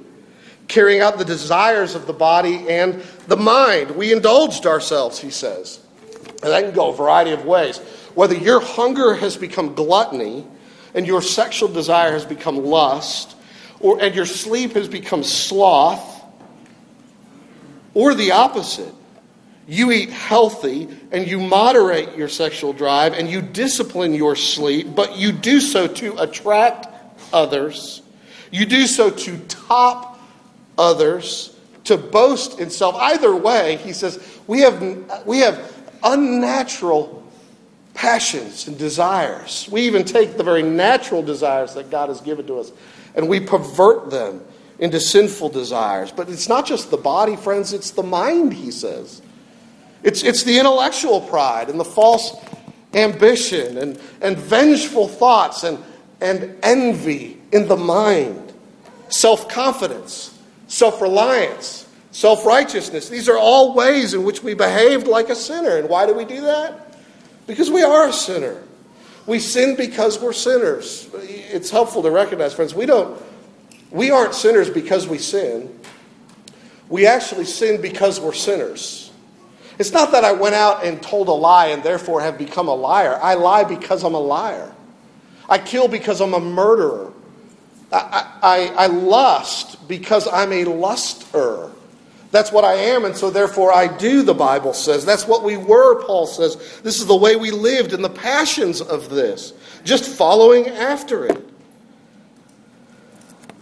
carrying 0.71 1.03
out 1.03 1.19
the 1.19 1.25
desires 1.25 1.95
of 1.95 2.07
the 2.07 2.13
body 2.15 2.69
and 2.69 3.03
the 3.27 3.37
mind. 3.37 3.91
We 3.91 4.13
indulged 4.13 4.67
ourselves, 4.67 5.19
he 5.19 5.31
says. 5.31 5.81
And 6.43 6.53
that 6.53 6.63
can 6.63 6.73
go 6.73 6.91
a 6.91 6.97
variety 6.97 7.33
of 7.33 7.45
ways. 7.45 7.79
Whether 8.15 8.35
your 8.35 8.61
hunger 8.61 9.15
has 9.15 9.37
become 9.37 9.75
gluttony 9.75 10.47
and 10.95 11.07
your 11.07 11.21
sexual 11.21 11.69
desire 11.69 12.13
has 12.13 12.25
become 12.25 12.65
lust, 12.65 13.37
or, 13.81 14.01
and 14.03 14.15
your 14.15 14.27
sleep 14.27 14.73
has 14.73 14.89
become 14.89 15.23
sloth, 15.23 16.25
or 17.95 18.15
the 18.15 18.33
opposite. 18.33 18.95
You 19.67 19.93
eat 19.93 20.11
healthy 20.11 20.89
and 21.13 21.27
you 21.29 21.39
moderate 21.39 22.17
your 22.17 22.29
sexual 22.29 22.73
drive 22.73 23.13
and 23.13 23.29
you 23.29 23.41
discipline 23.41 24.15
your 24.15 24.35
sleep, 24.35 24.95
but 24.95 25.17
you 25.17 25.31
do 25.31 25.61
so 25.61 25.87
to 25.87 26.17
attract 26.19 26.89
others. 27.33 28.03
You 28.51 28.67
do 28.67 28.87
so 28.87 29.11
to 29.11 29.39
top 29.47 30.10
others, 30.81 31.55
to 31.85 31.97
boast 31.97 32.59
in 32.59 32.71
self. 32.71 32.97
Either 32.97 33.35
way, 33.35 33.77
he 33.77 33.93
says, 33.93 34.19
we 34.47 34.61
have, 34.61 34.83
we 35.27 35.39
have 35.39 35.73
unnatural 36.03 37.23
passions 37.95 38.67
and 38.67 38.79
desires. 38.79 39.69
We 39.71 39.83
even 39.83 40.05
take 40.05 40.37
the 40.37 40.43
very 40.43 40.63
natural 40.63 41.23
desires 41.23 41.75
that 41.75 41.91
God 41.91 42.09
has 42.09 42.21
given 42.21 42.47
to 42.47 42.59
us 42.59 42.73
and 43.15 43.29
we 43.29 43.41
pervert 43.41 44.11
them 44.11 44.41
into 44.79 45.01
sinful 45.01 45.51
desires. 45.51 46.11
But 46.11 46.29
it's 46.29 46.49
not 46.49 46.67
just 46.67 46.91
the 46.91 46.97
body, 46.97 47.37
friends, 47.37 47.73
it's 47.73 47.91
the 47.91 48.03
mind, 48.03 48.55
he 48.55 48.71
says. 48.71 49.21
It's, 50.03 50.23
it's 50.23 50.45
the 50.45 50.59
intellectual 50.59 51.21
pride 51.21 51.69
and 51.69 51.79
the 51.79 51.85
false 51.85 52.35
ambition 52.95 53.77
and, 53.77 54.01
and 54.23 54.39
vengeful 54.39 55.09
thoughts 55.09 55.65
and, 55.65 55.79
and 56.21 56.57
envy 56.63 57.39
in 57.53 57.69
the 57.69 57.77
mind, 57.77 58.53
self 59.09 59.49
confidence 59.49 60.40
self 60.71 61.03
reliance, 61.03 61.87
self 62.13 62.47
righteousness. 62.47 63.11
These 63.11 63.29
are 63.29 63.37
all 63.37 63.75
ways 63.75 64.15
in 64.15 64.25
which 64.25 64.43
we 64.43 64.55
behaved 64.55 65.07
like 65.07 65.29
a 65.29 65.37
sinner. 65.37 65.77
And 65.77 65.89
why 65.89 66.07
do 66.07 66.15
we 66.15 66.25
do 66.25 66.41
that? 66.43 66.97
Because 67.47 67.71
we 67.71 67.83
are 67.83 68.09
a 68.09 68.13
sinner. 68.13 68.63
We 69.27 69.39
sin 69.39 69.77
because 69.77 70.19
we're 70.19 70.33
sinners. 70.33 71.11
It's 71.13 71.71
helpful 71.71 72.03
to 72.03 72.11
recognize, 72.11 72.55
friends, 72.55 72.75
we 72.75 72.87
don't 72.87 73.21
we 73.91 74.11
aren't 74.11 74.35
sinners 74.35 74.71
because 74.71 75.07
we 75.07 75.19
sin. 75.19 75.77
We 76.89 77.07
actually 77.07 77.45
sin 77.45 77.83
because 77.83 78.21
we're 78.21 78.33
sinners. 78.33 79.13
It's 79.79 79.93
not 79.93 80.13
that 80.13 80.25
I 80.25 80.33
went 80.33 80.55
out 80.55 80.85
and 80.85 81.03
told 81.03 81.29
a 81.29 81.33
lie 81.33 81.69
and 81.69 81.83
therefore 81.83 82.21
have 82.21 82.39
become 82.39 82.69
a 82.69 82.75
liar. 82.75 83.19
I 83.21 83.35
lie 83.35 83.65
because 83.65 84.05
I'm 84.05 84.15
a 84.15 84.21
liar. 84.21 84.73
I 85.49 85.59
kill 85.59 85.89
because 85.89 86.21
I'm 86.21 86.35
a 86.35 86.41
murderer. 86.41 87.13
I, 87.93 88.39
I, 88.43 88.67
I 88.77 88.87
lust 88.87 89.89
because 89.89 90.29
I'm 90.29 90.53
a 90.53 90.65
luster. 90.65 91.71
That's 92.31 92.53
what 92.53 92.65
I 92.65 92.75
am, 92.75 93.05
and 93.05 93.17
so 93.17 93.31
therefore 93.31 93.73
I 93.75 93.89
do, 93.89 94.23
the 94.23 94.35
Bible 94.35 94.73
says. 94.73 95.05
That's 95.05 95.27
what 95.27 95.43
we 95.43 95.57
were, 95.57 96.05
Paul 96.05 96.27
says. 96.27 96.81
This 96.83 97.01
is 97.01 97.07
the 97.07 97.17
way 97.17 97.35
we 97.35 97.51
lived 97.51 97.93
in 97.93 98.03
the 98.03 98.11
passions 98.11 98.81
of 98.81 99.11
this, 99.11 99.53
just 99.83 100.09
following 100.17 100.69
after 100.69 101.27
it. 101.27 101.45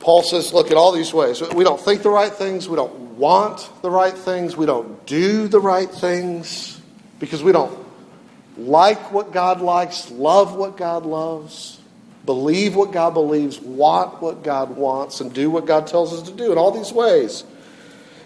Paul 0.00 0.22
says, 0.22 0.52
look, 0.52 0.70
at 0.70 0.76
all 0.76 0.92
these 0.92 1.12
ways. 1.14 1.40
We 1.40 1.64
don't 1.64 1.80
think 1.80 2.02
the 2.02 2.10
right 2.10 2.32
things, 2.32 2.68
we 2.68 2.76
don't 2.76 2.94
want 3.16 3.70
the 3.82 3.90
right 3.90 4.12
things, 4.12 4.56
we 4.56 4.66
don't 4.66 5.06
do 5.06 5.48
the 5.48 5.60
right 5.60 5.90
things 5.90 6.78
because 7.18 7.42
we 7.42 7.52
don't 7.52 7.76
like 8.58 9.12
what 9.12 9.32
God 9.32 9.60
likes, 9.60 10.10
love 10.10 10.54
what 10.54 10.76
God 10.76 11.06
loves 11.06 11.77
believe 12.28 12.76
what 12.76 12.92
God 12.92 13.14
believes, 13.14 13.58
want 13.58 14.20
what 14.20 14.42
God 14.42 14.76
wants, 14.76 15.22
and 15.22 15.32
do 15.32 15.48
what 15.48 15.64
God 15.64 15.86
tells 15.86 16.12
us 16.12 16.28
to 16.28 16.36
do 16.36 16.52
in 16.52 16.58
all 16.58 16.70
these 16.70 16.92
ways. 16.92 17.42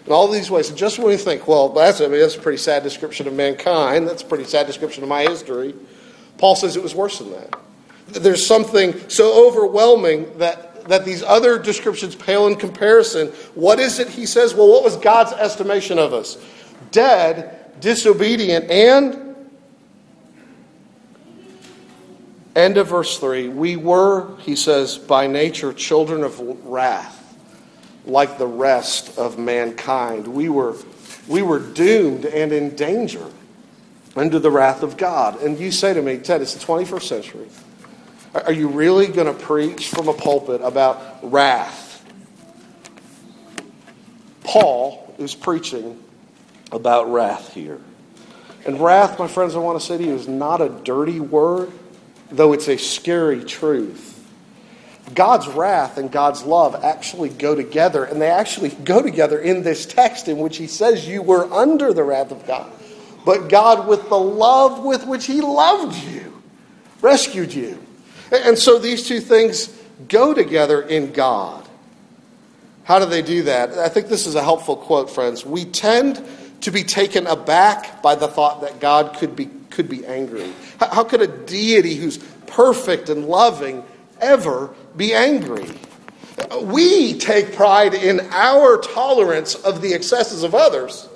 In 0.05 0.11
all 0.11 0.27
these 0.27 0.51
ways. 0.51 0.67
And 0.67 0.77
just 0.77 0.99
when 0.99 1.11
you 1.11 1.17
think, 1.17 1.47
well, 1.47 1.69
that's, 1.69 2.01
I 2.01 2.07
mean, 2.07 2.19
that's 2.19 2.35
a 2.35 2.41
pretty 2.41 2.57
sad 2.57 2.83
description 2.83 3.29
of 3.29 3.33
mankind, 3.33 4.05
that's 4.05 4.21
a 4.21 4.25
pretty 4.25 4.43
sad 4.43 4.67
description 4.67 5.03
of 5.03 5.09
my 5.09 5.21
history, 5.21 5.73
Paul 6.37 6.57
says 6.57 6.75
it 6.75 6.83
was 6.83 6.93
worse 6.93 7.19
than 7.19 7.31
that. 7.31 7.57
There's 8.07 8.45
something 8.45 9.09
so 9.09 9.47
overwhelming 9.47 10.37
that, 10.37 10.83
that 10.89 11.05
these 11.05 11.23
other 11.23 11.57
descriptions 11.57 12.13
pale 12.13 12.47
in 12.47 12.57
comparison. 12.57 13.29
What 13.55 13.79
is 13.79 13.99
it 13.99 14.09
he 14.09 14.25
says? 14.25 14.53
Well, 14.53 14.67
what 14.67 14.83
was 14.83 14.97
God's 14.97 15.31
estimation 15.31 15.97
of 15.97 16.13
us? 16.13 16.37
Dead, 16.91 17.79
disobedient, 17.79 18.69
and 18.69 19.32
End 22.55 22.77
of 22.77 22.87
verse 22.87 23.17
3. 23.17 23.49
We 23.49 23.75
were, 23.75 24.37
he 24.39 24.55
says, 24.55 24.97
by 24.97 25.25
nature 25.27 25.73
children 25.73 26.23
of 26.23 26.39
wrath, 26.65 27.35
like 28.05 28.37
the 28.37 28.47
rest 28.47 29.17
of 29.17 29.39
mankind. 29.39 30.27
We 30.27 30.49
were, 30.49 30.75
we 31.27 31.41
were 31.41 31.59
doomed 31.59 32.25
and 32.25 32.51
in 32.51 32.75
danger 32.75 33.25
under 34.15 34.37
the 34.37 34.51
wrath 34.51 34.83
of 34.83 34.97
God. 34.97 35.41
And 35.41 35.59
you 35.59 35.71
say 35.71 35.95
to 35.95 36.01
me, 36.01 36.19
Ted, 36.19 36.41
it's 36.41 36.53
the 36.53 36.63
21st 36.63 37.03
century. 37.03 37.47
Are 38.35 38.53
you 38.53 38.67
really 38.67 39.07
going 39.07 39.27
to 39.27 39.33
preach 39.33 39.89
from 39.89 40.07
a 40.07 40.13
pulpit 40.13 40.61
about 40.61 41.19
wrath? 41.23 42.05
Paul 44.43 45.15
is 45.17 45.33
preaching 45.33 46.03
about 46.71 47.11
wrath 47.11 47.53
here. 47.53 47.79
And 48.65 48.79
wrath, 48.79 49.17
my 49.17 49.27
friends, 49.27 49.55
I 49.55 49.59
want 49.59 49.79
to 49.79 49.85
say 49.85 49.97
to 49.97 50.03
you, 50.03 50.13
is 50.13 50.27
not 50.27 50.61
a 50.61 50.69
dirty 50.69 51.19
word 51.19 51.71
though 52.33 52.53
it's 52.53 52.67
a 52.67 52.77
scary 52.77 53.43
truth. 53.43 54.09
God's 55.13 55.47
wrath 55.47 55.97
and 55.97 56.11
God's 56.11 56.43
love 56.43 56.83
actually 56.83 57.29
go 57.29 57.55
together, 57.55 58.03
and 58.03 58.21
they 58.21 58.29
actually 58.29 58.69
go 58.69 59.01
together 59.01 59.39
in 59.39 59.63
this 59.63 59.85
text 59.85 60.27
in 60.27 60.37
which 60.39 60.57
he 60.57 60.67
says, 60.67 61.07
You 61.07 61.21
were 61.21 61.51
under 61.53 61.93
the 61.93 62.03
wrath 62.03 62.31
of 62.31 62.45
God. 62.47 62.71
But 63.25 63.47
God, 63.47 63.87
with 63.87 64.09
the 64.09 64.19
love 64.19 64.83
with 64.83 65.05
which 65.05 65.25
he 65.25 65.41
loved 65.41 65.95
you, 65.95 66.41
rescued 67.01 67.53
you. 67.53 67.79
And 68.31 68.57
so 68.57 68.79
these 68.79 69.07
two 69.07 69.19
things 69.19 69.67
go 70.07 70.33
together 70.33 70.81
in 70.81 71.11
God. 71.11 71.67
How 72.83 72.99
do 72.99 73.05
they 73.05 73.21
do 73.21 73.43
that? 73.43 73.71
I 73.77 73.87
think 73.87 74.07
this 74.07 74.25
is 74.25 74.35
a 74.35 74.43
helpful 74.43 74.75
quote, 74.75 75.09
friends. 75.09 75.45
We 75.45 75.65
tend 75.65 76.21
to 76.61 76.71
be 76.71 76.83
taken 76.83 77.27
aback 77.27 78.01
by 78.01 78.15
the 78.15 78.27
thought 78.27 78.61
that 78.61 78.79
God 78.79 79.15
could 79.17 79.35
be, 79.35 79.49
could 79.73 79.89
be 79.89 80.05
angry. 80.05 80.51
How 80.79 81.03
could 81.03 81.21
a 81.21 81.27
deity 81.27 81.95
who's 81.95 82.17
perfect 82.47 83.09
and 83.09 83.25
loving 83.25 83.83
ever 84.21 84.73
be 84.95 85.13
angry? 85.13 85.69
We 86.61 87.17
take 87.17 87.55
pride 87.55 87.93
in 87.93 88.21
our 88.31 88.77
tolerance 88.77 89.55
of 89.55 89.81
the 89.81 89.93
excesses 89.93 90.43
of 90.43 90.55
others. 90.55 91.07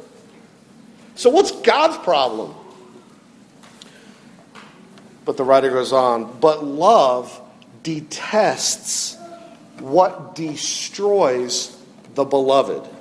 So, 1.16 1.30
what's 1.30 1.52
God's 1.52 1.98
problem? 2.00 2.54
But 5.26 5.38
the 5.38 5.44
writer 5.44 5.70
goes 5.70 5.94
on, 5.94 6.40
but 6.40 6.64
love 6.64 7.42
detests 7.84 9.18
what 9.80 10.36
destroys 10.36 11.78
the 12.16 12.26
beloved. 12.26 12.97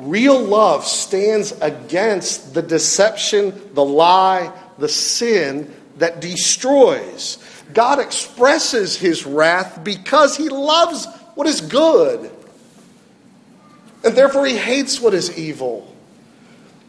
Real 0.00 0.40
love 0.40 0.86
stands 0.86 1.52
against 1.60 2.54
the 2.54 2.62
deception, 2.62 3.74
the 3.74 3.84
lie, 3.84 4.52
the 4.78 4.88
sin 4.88 5.72
that 5.98 6.20
destroys. 6.20 7.38
God 7.74 7.98
expresses 7.98 8.96
his 8.96 9.26
wrath 9.26 9.84
because 9.84 10.36
he 10.36 10.48
loves 10.48 11.06
what 11.34 11.46
is 11.46 11.60
good. 11.60 12.30
And 14.02 14.16
therefore, 14.16 14.46
he 14.46 14.56
hates 14.56 15.00
what 15.00 15.12
is 15.12 15.36
evil. 15.38 15.94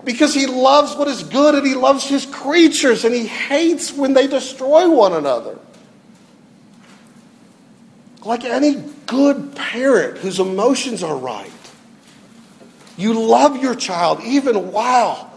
Because 0.03 0.33
he 0.33 0.47
loves 0.47 0.95
what 0.95 1.07
is 1.07 1.23
good 1.23 1.55
and 1.55 1.67
he 1.67 1.75
loves 1.75 2.07
his 2.07 2.25
creatures 2.25 3.05
and 3.05 3.13
he 3.13 3.27
hates 3.27 3.93
when 3.93 4.13
they 4.13 4.25
destroy 4.25 4.89
one 4.89 5.13
another. 5.13 5.59
Like 8.23 8.45
any 8.45 8.75
good 9.05 9.55
parent 9.55 10.19
whose 10.19 10.39
emotions 10.39 11.03
are 11.03 11.15
right, 11.15 11.51
you 13.01 13.13
love 13.13 13.61
your 13.61 13.75
child 13.75 14.21
even 14.23 14.71
while 14.71 15.31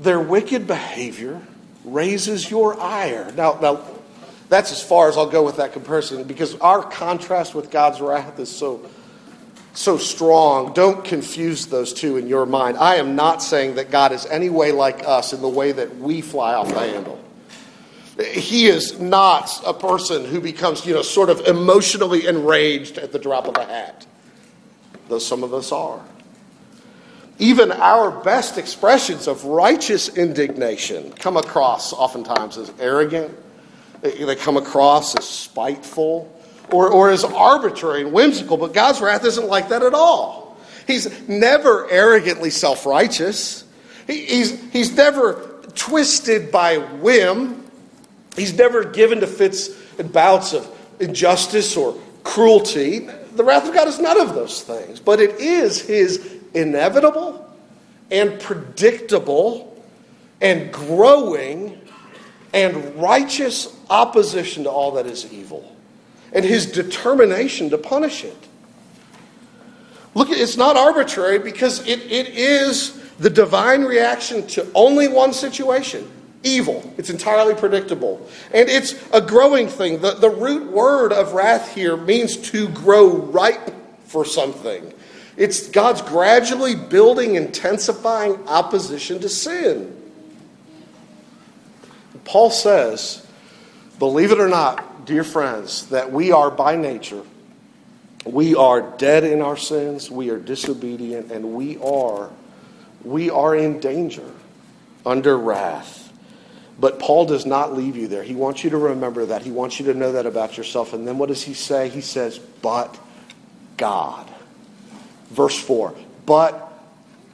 their 0.00 0.20
wicked 0.20 0.66
behavior 0.66 1.40
raises 1.84 2.50
your 2.50 2.78
ire. 2.80 3.32
Now, 3.36 3.58
now 3.60 3.84
that's 4.48 4.72
as 4.72 4.82
far 4.82 5.08
as 5.08 5.16
I'll 5.16 5.30
go 5.30 5.42
with 5.42 5.56
that 5.56 5.72
comparison 5.72 6.24
because 6.24 6.54
our 6.56 6.82
contrast 6.82 7.54
with 7.54 7.70
God's 7.70 8.00
wrath 8.00 8.38
is 8.38 8.54
so 8.54 8.88
so 9.72 9.98
strong. 9.98 10.72
Don't 10.72 11.04
confuse 11.04 11.66
those 11.66 11.92
two 11.92 12.16
in 12.16 12.28
your 12.28 12.46
mind. 12.46 12.78
I 12.78 12.96
am 12.96 13.16
not 13.16 13.42
saying 13.42 13.74
that 13.74 13.90
God 13.90 14.12
is 14.12 14.24
any 14.26 14.48
way 14.48 14.70
like 14.70 15.06
us 15.06 15.32
in 15.32 15.42
the 15.42 15.48
way 15.48 15.72
that 15.72 15.96
we 15.96 16.20
fly 16.20 16.54
off 16.54 16.68
the 16.68 16.78
handle. 16.78 17.23
He 18.18 18.66
is 18.66 19.00
not 19.00 19.50
a 19.66 19.74
person 19.74 20.24
who 20.24 20.40
becomes, 20.40 20.86
you 20.86 20.94
know, 20.94 21.02
sort 21.02 21.30
of 21.30 21.40
emotionally 21.40 22.26
enraged 22.26 22.98
at 22.98 23.12
the 23.12 23.18
drop 23.18 23.46
of 23.48 23.56
a 23.56 23.64
hat, 23.64 24.06
though 25.08 25.18
some 25.18 25.42
of 25.42 25.52
us 25.52 25.72
are. 25.72 26.00
Even 27.40 27.72
our 27.72 28.12
best 28.12 28.58
expressions 28.58 29.26
of 29.26 29.44
righteous 29.44 30.16
indignation 30.16 31.10
come 31.12 31.36
across 31.36 31.92
oftentimes 31.92 32.56
as 32.56 32.72
arrogant, 32.78 33.34
they 34.00 34.36
come 34.36 34.56
across 34.56 35.16
as 35.16 35.26
spiteful 35.26 36.30
or, 36.70 36.88
or 36.88 37.10
as 37.10 37.24
arbitrary 37.24 38.02
and 38.02 38.12
whimsical, 38.12 38.56
but 38.56 38.72
God's 38.72 39.00
wrath 39.00 39.24
isn't 39.24 39.48
like 39.48 39.70
that 39.70 39.82
at 39.82 39.94
all. 39.94 40.56
He's 40.86 41.28
never 41.28 41.90
arrogantly 41.90 42.50
self 42.50 42.86
righteous, 42.86 43.64
he, 44.06 44.26
he's, 44.26 44.72
he's 44.72 44.94
never 44.94 45.60
twisted 45.74 46.52
by 46.52 46.76
whim, 46.78 47.63
he's 48.36 48.54
never 48.54 48.84
given 48.84 49.20
to 49.20 49.26
fits 49.26 49.70
and 49.98 50.12
bouts 50.12 50.52
of 50.52 50.68
injustice 51.00 51.76
or 51.76 51.98
cruelty. 52.22 53.00
The 53.34 53.44
wrath 53.44 53.68
of 53.68 53.74
God 53.74 53.88
is 53.88 53.98
none 53.98 54.20
of 54.20 54.34
those 54.34 54.62
things, 54.62 55.00
but 55.00 55.20
it 55.20 55.40
is 55.40 55.80
his 55.80 56.40
inevitable 56.54 57.40
and 58.10 58.40
predictable 58.40 59.82
and 60.40 60.72
growing 60.72 61.80
and 62.52 62.96
righteous 62.96 63.74
opposition 63.90 64.64
to 64.64 64.70
all 64.70 64.92
that 64.92 65.06
is 65.06 65.32
evil 65.32 65.74
and 66.32 66.44
his 66.44 66.66
determination 66.66 67.70
to 67.70 67.78
punish 67.78 68.24
it. 68.24 68.36
Look, 70.14 70.28
it's 70.30 70.56
not 70.56 70.76
arbitrary 70.76 71.38
because 71.38 71.86
it, 71.86 72.00
it 72.10 72.28
is 72.28 73.00
the 73.18 73.30
divine 73.30 73.82
reaction 73.82 74.46
to 74.48 74.66
only 74.74 75.08
one 75.08 75.32
situation 75.32 76.10
evil. 76.44 76.92
It's 76.96 77.10
entirely 77.10 77.54
predictable. 77.54 78.26
And 78.52 78.68
it's 78.68 78.94
a 79.12 79.20
growing 79.20 79.66
thing. 79.66 80.00
The, 80.00 80.12
the 80.12 80.30
root 80.30 80.70
word 80.70 81.12
of 81.12 81.32
wrath 81.32 81.74
here 81.74 81.96
means 81.96 82.36
to 82.50 82.68
grow 82.68 83.16
ripe 83.16 83.74
for 84.04 84.24
something. 84.24 84.92
It's 85.36 85.68
God's 85.68 86.02
gradually 86.02 86.76
building, 86.76 87.34
intensifying 87.34 88.46
opposition 88.46 89.20
to 89.20 89.28
sin. 89.28 90.00
Paul 92.24 92.50
says, 92.50 93.26
believe 93.98 94.30
it 94.30 94.38
or 94.38 94.48
not, 94.48 95.06
dear 95.06 95.24
friends, 95.24 95.88
that 95.88 96.12
we 96.12 96.30
are 96.32 96.50
by 96.50 96.76
nature, 96.76 97.22
we 98.24 98.54
are 98.54 98.96
dead 98.96 99.24
in 99.24 99.42
our 99.42 99.56
sins, 99.56 100.10
we 100.10 100.30
are 100.30 100.38
disobedient, 100.38 101.30
and 101.30 101.54
we 101.54 101.76
are, 101.78 102.30
we 103.02 103.28
are 103.28 103.54
in 103.54 103.80
danger 103.80 104.30
under 105.04 105.36
wrath. 105.36 106.03
But 106.78 106.98
Paul 106.98 107.26
does 107.26 107.46
not 107.46 107.74
leave 107.74 107.96
you 107.96 108.08
there. 108.08 108.22
He 108.22 108.34
wants 108.34 108.64
you 108.64 108.70
to 108.70 108.78
remember 108.78 109.26
that. 109.26 109.42
He 109.42 109.50
wants 109.50 109.78
you 109.78 109.86
to 109.86 109.94
know 109.94 110.12
that 110.12 110.26
about 110.26 110.56
yourself. 110.56 110.92
And 110.92 111.06
then 111.06 111.18
what 111.18 111.28
does 111.28 111.42
he 111.42 111.54
say? 111.54 111.88
He 111.88 112.00
says, 112.00 112.38
but 112.38 112.98
God. 113.76 114.28
Verse 115.30 115.58
4. 115.60 115.94
But 116.26 116.72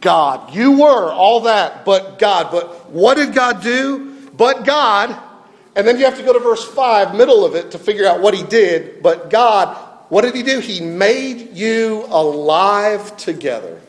God. 0.00 0.55
You 0.55 0.81
were 0.81 1.11
all 1.11 1.40
that, 1.42 1.85
but 1.85 2.18
God. 2.18 2.50
But 2.50 2.90
what 2.90 3.16
did 3.16 3.35
God 3.35 3.62
do? 3.62 4.14
But 4.37 4.64
God. 4.64 5.16
And 5.76 5.87
then 5.87 5.98
you 5.98 6.05
have 6.05 6.18
to 6.18 6.22
go 6.22 6.33
to 6.33 6.38
verse 6.40 6.66
5, 6.66 7.14
middle 7.14 7.44
of 7.44 7.55
it, 7.55 7.70
to 7.70 7.79
figure 7.79 8.07
out 8.07 8.20
what 8.20 8.35
he 8.35 8.42
did. 8.42 9.03
But 9.03 9.31
God, 9.31 9.76
what 10.11 10.22
did 10.22 10.35
he 10.35 10.42
do? 10.42 10.59
He 10.61 10.81
made 10.81 11.57
you 11.57 12.05
alive 12.09 13.16
together 13.16 13.81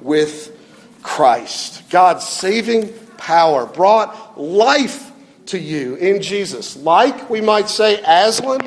with 0.00 0.54
Christ. 1.02 1.88
God's 1.90 2.28
saving 2.28 2.92
power 3.16 3.66
brought 3.66 4.27
life 4.38 5.10
to 5.46 5.58
you 5.58 5.96
in 5.96 6.22
Jesus. 6.22 6.76
Like, 6.76 7.28
we 7.28 7.40
might 7.40 7.68
say, 7.68 8.02
Aslan 8.06 8.60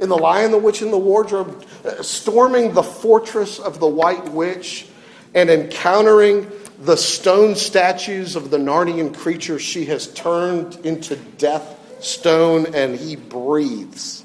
in 0.00 0.08
The 0.08 0.16
Lion, 0.16 0.50
the 0.50 0.58
Witch, 0.58 0.82
and 0.82 0.92
the 0.92 0.98
Wardrobe, 0.98 1.64
uh, 1.84 2.02
storming 2.02 2.74
the 2.74 2.82
fortress 2.82 3.58
of 3.58 3.78
the 3.78 3.86
White 3.86 4.28
Witch 4.30 4.86
and 5.34 5.48
encountering 5.48 6.50
the 6.80 6.96
stone 6.96 7.54
statues 7.54 8.34
of 8.34 8.50
the 8.50 8.58
Narnian 8.58 9.16
creatures 9.16 9.62
she 9.62 9.84
has 9.84 10.08
turned 10.08 10.74
into 10.84 11.16
death 11.16 11.78
stone, 12.04 12.74
and 12.74 12.96
he 12.96 13.14
breathes 13.14 14.24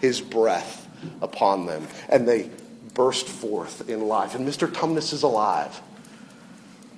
his 0.00 0.20
breath 0.20 0.88
upon 1.20 1.66
them, 1.66 1.86
and 2.08 2.26
they 2.26 2.50
burst 2.94 3.28
forth 3.28 3.88
in 3.88 4.08
life. 4.08 4.34
And 4.34 4.46
Mr. 4.46 4.66
Tumnus 4.66 5.12
is 5.12 5.22
alive. 5.22 5.80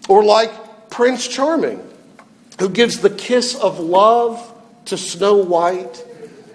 Or 0.08 0.24
like 0.24 0.90
Prince 0.90 1.28
Charming, 1.28 1.86
who 2.58 2.68
gives 2.68 3.00
the 3.00 3.10
kiss 3.10 3.54
of 3.54 3.80
love 3.80 4.52
to 4.86 4.96
Snow 4.96 5.36
White 5.36 6.04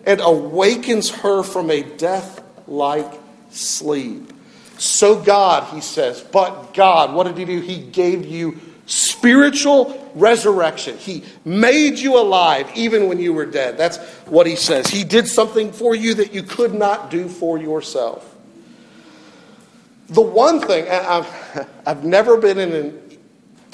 and 0.05 0.21
awakens 0.21 1.09
her 1.09 1.43
from 1.43 1.69
a 1.69 1.83
death 1.83 2.43
like 2.67 3.11
sleep. 3.51 4.33
So, 4.77 5.21
God, 5.21 5.73
he 5.73 5.81
says, 5.81 6.21
but 6.21 6.73
God, 6.73 7.13
what 7.13 7.27
did 7.27 7.37
he 7.37 7.45
do? 7.45 7.59
He 7.59 7.79
gave 7.79 8.25
you 8.25 8.59
spiritual 8.85 10.09
resurrection. 10.15 10.97
He 10.97 11.23
made 11.43 11.99
you 11.99 12.17
alive 12.17 12.71
even 12.75 13.07
when 13.07 13.19
you 13.19 13.33
were 13.33 13.45
dead. 13.45 13.77
That's 13.77 13.97
what 14.25 14.47
he 14.47 14.55
says. 14.55 14.87
He 14.87 15.03
did 15.03 15.27
something 15.27 15.71
for 15.73 15.95
you 15.95 16.13
that 16.15 16.33
you 16.33 16.43
could 16.43 16.73
not 16.73 17.11
do 17.11 17.27
for 17.27 17.57
yourself. 17.57 18.35
The 20.07 20.21
one 20.21 20.61
thing, 20.61 20.89
I've, 20.89 21.67
I've 21.85 22.03
never 22.05 22.37
been 22.37 22.57
in 22.57 22.73
an, 22.73 23.17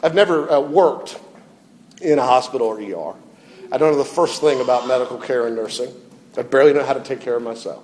I've 0.03 0.15
never 0.15 0.51
uh, 0.51 0.59
worked 0.59 1.19
in 2.01 2.19
a 2.19 2.23
hospital 2.23 2.67
or 2.67 2.79
ER. 2.79 3.15
I 3.71 3.77
don't 3.77 3.91
know 3.91 3.97
the 3.97 4.05
first 4.05 4.41
thing 4.41 4.61
about 4.61 4.87
medical 4.87 5.17
care 5.17 5.47
and 5.47 5.55
nursing. 5.55 5.93
I 6.37 6.41
barely 6.43 6.73
know 6.73 6.83
how 6.83 6.93
to 6.93 6.99
take 7.01 7.21
care 7.21 7.35
of 7.35 7.43
myself. 7.43 7.83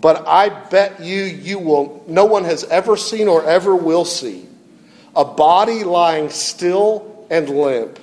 But 0.00 0.26
I 0.26 0.48
bet 0.48 1.00
you, 1.00 1.22
you 1.22 1.58
will, 1.58 2.04
no 2.06 2.24
one 2.24 2.44
has 2.44 2.64
ever 2.64 2.96
seen 2.96 3.28
or 3.28 3.44
ever 3.44 3.74
will 3.74 4.04
see 4.04 4.46
a 5.14 5.24
body 5.24 5.84
lying 5.84 6.30
still 6.30 7.26
and 7.30 7.48
limp 7.48 7.98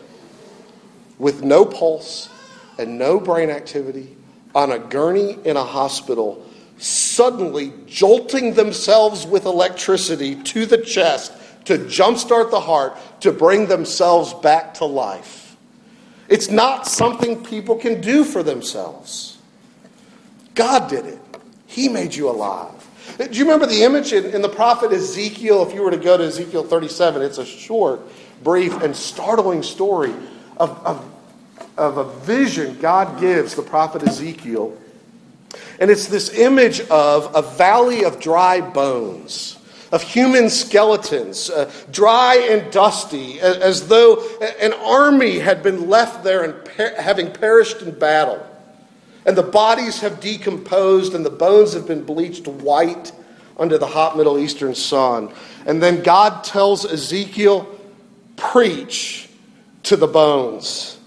with 1.17 1.43
no 1.43 1.65
pulse 1.65 2.29
and 2.77 2.97
no 2.97 3.19
brain 3.19 3.49
activity 3.49 4.15
on 4.53 4.71
a 4.71 4.79
gurney 4.79 5.37
in 5.45 5.57
a 5.57 5.63
hospital, 5.63 6.45
suddenly 6.77 7.73
jolting 7.85 8.53
themselves 8.53 9.25
with 9.25 9.45
electricity 9.45 10.35
to 10.43 10.65
the 10.65 10.77
chest 10.77 11.31
to 11.67 11.77
jumpstart 11.77 12.51
the 12.51 12.59
heart 12.59 12.97
to 13.21 13.31
bring 13.31 13.67
themselves 13.67 14.33
back 14.33 14.75
to 14.75 14.85
life. 14.85 15.55
It's 16.27 16.49
not 16.49 16.87
something 16.87 17.43
people 17.43 17.75
can 17.75 18.01
do 18.01 18.23
for 18.23 18.43
themselves. 18.43 19.37
God 20.55 20.89
did 20.89 21.05
it. 21.05 21.19
He 21.67 21.87
made 21.87 22.15
you 22.15 22.29
alive. 22.29 22.73
Do 23.17 23.29
you 23.31 23.45
remember 23.45 23.65
the 23.65 23.83
image 23.83 24.13
in, 24.13 24.25
in, 24.25 24.41
the 24.41 24.49
prophet 24.49 24.91
Ezekiel? 24.91 25.65
If 25.67 25.73
you 25.73 25.81
were 25.81 25.91
to 25.91 25.97
go 25.97 26.17
to 26.17 26.25
Ezekiel 26.25 26.63
37, 26.63 27.21
it's 27.21 27.37
a 27.37 27.45
short, 27.45 28.01
brief, 28.43 28.81
and 28.81 28.95
startling 28.95 29.63
story 29.63 30.13
of, 30.57 30.69
of, 30.85 31.11
of 31.77 31.97
a 31.97 32.03
vision 32.21 32.77
God 32.79 33.19
gives 33.19 33.55
the 33.55 33.61
prophet 33.61 34.03
Ezekiel. 34.03 34.77
And 35.79 35.89
it's 35.89 36.07
this 36.07 36.33
image 36.37 36.81
of 36.81 37.35
a 37.35 37.41
valley 37.41 38.03
of 38.03 38.19
dry 38.19 38.61
bones, 38.61 39.56
of 39.91 40.01
human 40.03 40.49
skeletons, 40.49 41.49
uh, 41.49 41.71
dry 41.91 42.35
and 42.49 42.71
dusty, 42.71 43.39
as, 43.39 43.57
as, 43.57 43.87
though 43.87 44.21
an 44.59 44.73
army 44.73 45.39
had 45.39 45.63
been 45.63 45.89
left 45.89 46.23
there 46.23 46.43
and 46.43 46.65
per- 46.65 46.95
having 47.01 47.31
perished 47.31 47.81
in 47.81 47.97
battle 47.97 48.45
and 49.27 49.37
the 49.37 49.43
bodies 49.43 49.99
have 49.99 50.21
decomposed 50.21 51.13
and 51.13 51.25
the 51.25 51.29
bones 51.29 51.73
have 51.73 51.85
been 51.85 52.03
bleached 52.03 52.47
white 52.47 53.11
under 53.57 53.77
the 53.77 53.85
hot 53.85 54.15
Middle 54.15 54.39
Eastern 54.39 54.73
sun. 54.73 55.33
And 55.65 55.83
then 55.83 56.01
God 56.01 56.45
tells 56.45 56.85
Ezekiel, 56.85 57.67
Preach 58.37 59.29
to 59.83 59.97
the 59.97 60.07
bones. 60.07 60.97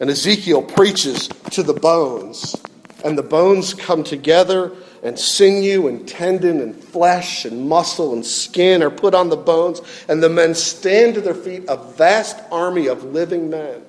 And 0.00 0.10
Ezekiel 0.10 0.62
preaches 0.62 1.28
to 1.52 1.62
the 1.62 1.74
bones. 1.74 2.56
and 3.04 3.16
the 3.16 3.22
bones 3.22 3.72
come 3.72 4.02
together, 4.02 4.72
and 5.06 5.16
sinew 5.18 5.86
and 5.86 6.08
tendon 6.08 6.60
and 6.60 6.74
flesh 6.74 7.44
and 7.44 7.68
muscle 7.68 8.12
and 8.12 8.26
skin 8.26 8.82
are 8.82 8.90
put 8.90 9.14
on 9.14 9.28
the 9.28 9.36
bones, 9.36 9.80
and 10.08 10.20
the 10.20 10.28
men 10.28 10.52
stand 10.52 11.14
to 11.14 11.20
their 11.20 11.34
feet, 11.34 11.62
a 11.68 11.76
vast 11.76 12.36
army 12.50 12.88
of 12.88 13.04
living 13.04 13.48
men. 13.48 13.82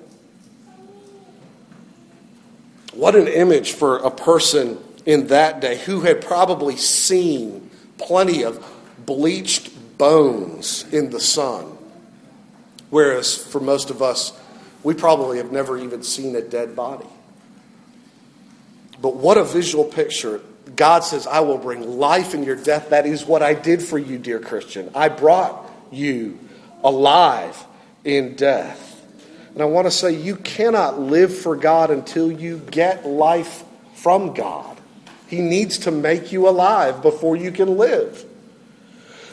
What 2.92 3.16
an 3.16 3.26
image 3.26 3.72
for 3.72 3.96
a 3.98 4.10
person 4.12 4.78
in 5.04 5.26
that 5.26 5.60
day 5.60 5.78
who 5.78 6.02
had 6.02 6.24
probably 6.24 6.76
seen 6.76 7.68
plenty 7.96 8.44
of 8.44 8.64
bleached 9.04 9.98
bones 9.98 10.84
in 10.92 11.10
the 11.10 11.20
sun. 11.20 11.76
Whereas 12.90 13.36
for 13.36 13.60
most 13.60 13.90
of 13.90 14.02
us, 14.02 14.32
we 14.84 14.94
probably 14.94 15.38
have 15.38 15.50
never 15.50 15.76
even 15.76 16.04
seen 16.04 16.36
a 16.36 16.42
dead 16.42 16.76
body. 16.76 17.08
But 19.02 19.16
what 19.16 19.36
a 19.36 19.44
visual 19.44 19.84
picture. 19.84 20.40
God 20.76 21.00
says, 21.00 21.26
I 21.26 21.40
will 21.40 21.58
bring 21.58 21.98
life 21.98 22.34
in 22.34 22.42
your 22.42 22.56
death. 22.56 22.90
That 22.90 23.06
is 23.06 23.24
what 23.24 23.42
I 23.42 23.54
did 23.54 23.82
for 23.82 23.98
you, 23.98 24.18
dear 24.18 24.40
Christian. 24.40 24.90
I 24.94 25.08
brought 25.08 25.70
you 25.90 26.38
alive 26.82 27.64
in 28.04 28.34
death. 28.36 28.84
And 29.52 29.62
I 29.62 29.66
want 29.66 29.86
to 29.86 29.90
say, 29.90 30.12
you 30.12 30.36
cannot 30.36 31.00
live 31.00 31.36
for 31.36 31.56
God 31.56 31.90
until 31.90 32.30
you 32.30 32.58
get 32.58 33.06
life 33.06 33.64
from 33.94 34.34
God. 34.34 34.78
He 35.26 35.40
needs 35.40 35.78
to 35.80 35.90
make 35.90 36.32
you 36.32 36.48
alive 36.48 37.02
before 37.02 37.36
you 37.36 37.50
can 37.50 37.76
live. 37.76 38.24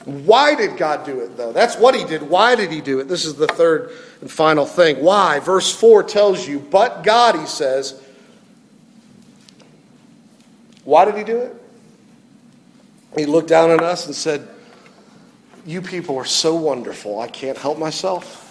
Why 0.05 0.53
did 0.53 0.77
God 0.77 1.05
do 1.05 1.21
it, 1.21 1.35
though? 1.37 1.51
That's 1.51 1.77
what 1.77 1.95
He 1.95 2.03
did. 2.03 2.23
Why 2.23 2.55
did 2.55 2.71
He 2.71 2.81
do 2.81 2.99
it? 2.99 3.07
This 3.07 3.25
is 3.25 3.35
the 3.35 3.47
third 3.47 3.91
and 4.21 4.29
final 4.29 4.65
thing. 4.65 5.03
Why? 5.03 5.39
Verse 5.39 5.73
4 5.75 6.03
tells 6.03 6.47
you, 6.47 6.59
but 6.59 7.03
God, 7.03 7.35
He 7.35 7.45
says, 7.47 8.01
why 10.85 11.03
did 11.03 11.17
He 11.17 11.23
do 11.23 11.37
it? 11.39 11.61
He 13.17 13.25
looked 13.25 13.49
down 13.49 13.71
on 13.71 13.83
us 13.83 14.05
and 14.05 14.15
said, 14.15 14.47
You 15.65 15.81
people 15.81 16.17
are 16.17 16.25
so 16.25 16.55
wonderful, 16.55 17.19
I 17.19 17.27
can't 17.27 17.57
help 17.57 17.77
myself. 17.77 18.41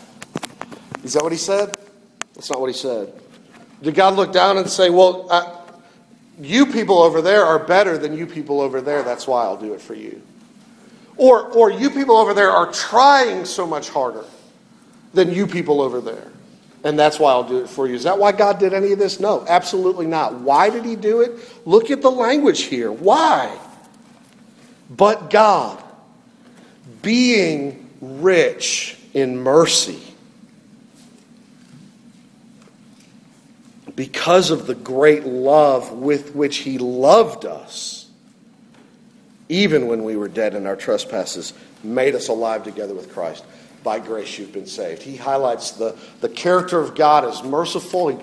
Is 1.03 1.15
that 1.15 1.23
what 1.23 1.33
He 1.33 1.39
said? 1.39 1.75
That's 2.35 2.51
not 2.51 2.61
what 2.61 2.69
He 2.69 2.77
said. 2.77 3.13
Did 3.83 3.95
God 3.95 4.15
look 4.15 4.33
down 4.33 4.59
and 4.59 4.69
say, 4.69 4.91
Well, 4.91 5.27
uh, 5.31 5.61
you 6.41 6.67
people 6.67 6.99
over 6.99 7.23
there 7.23 7.45
are 7.45 7.59
better 7.59 7.97
than 7.97 8.17
you 8.17 8.27
people 8.27 8.61
over 8.61 8.81
there, 8.81 9.03
that's 9.03 9.27
why 9.27 9.45
I'll 9.45 9.57
do 9.57 9.73
it 9.75 9.81
for 9.81 9.95
you? 9.95 10.21
Or, 11.17 11.47
or 11.53 11.71
you 11.71 11.91
people 11.91 12.17
over 12.17 12.35
there 12.35 12.51
are 12.51 12.73
trying 12.73 13.45
so 13.45 13.67
much 13.67 13.89
harder 13.89 14.25
than 15.13 15.33
you 15.33 15.47
people 15.47 15.81
over 15.81 16.01
there. 16.01 16.27
And 16.85 16.99
that's 16.99 17.19
why 17.19 17.31
I'll 17.31 17.49
do 17.49 17.61
it 17.61 17.69
for 17.69 17.89
you. 17.89 17.95
Is 17.95 18.03
that 18.03 18.19
why 18.19 18.33
God 18.33 18.59
did 18.59 18.75
any 18.75 18.93
of 18.93 18.99
this? 18.99 19.19
No, 19.19 19.45
absolutely 19.49 20.07
not. 20.07 20.35
Why 20.35 20.69
did 20.69 20.85
He 20.85 20.97
do 20.97 21.23
it? 21.23 21.33
Look 21.67 21.91
at 21.91 22.03
the 22.03 22.11
language 22.11 22.63
here. 22.63 22.93
Why? 22.93 23.57
But 24.91 25.31
God, 25.31 25.83
being 27.01 27.89
rich 28.03 28.99
in 29.15 29.39
mercy, 29.39 30.03
because 33.97 34.51
of 34.51 34.67
the 34.67 34.75
great 34.75 35.25
love 35.25 35.91
with 35.93 36.35
which 36.35 36.59
He 36.59 36.77
loved 36.77 37.47
us 37.47 38.05
even 39.49 39.87
when 39.89 40.05
we 40.05 40.17
were 40.17 40.29
dead 40.29 40.55
in 40.55 40.67
our 40.67 40.77
trespasses, 40.77 41.53
made 41.83 42.15
us 42.15 42.29
alive 42.29 42.65
together 42.65 42.95
with 42.95 43.13
Christ. 43.13 43.45
By 43.85 44.01
grace 44.01 44.39
you've 44.39 44.53
been 44.53 44.67
saved. 44.67 45.03
He 45.03 45.17
highlights 45.17 45.73
the, 45.73 45.97
the 46.21 46.29
character 46.29 46.81
of 46.81 46.97
God 46.97 47.25
as 47.25 47.45
merciful. 47.45 48.09
He, 48.09 48.17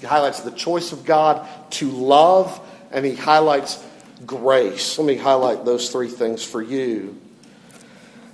he 0.00 0.06
highlights 0.06 0.40
the 0.40 0.50
choice 0.50 0.90
of 0.90 1.04
God 1.04 1.46
to 1.72 1.90
love, 1.90 2.58
and 2.90 3.04
he 3.04 3.14
highlights 3.14 3.84
grace. 4.26 4.98
Let 4.98 5.06
me 5.06 5.16
highlight 5.16 5.64
those 5.64 5.90
three 5.90 6.08
things 6.08 6.42
for 6.42 6.62
you. 6.62 7.20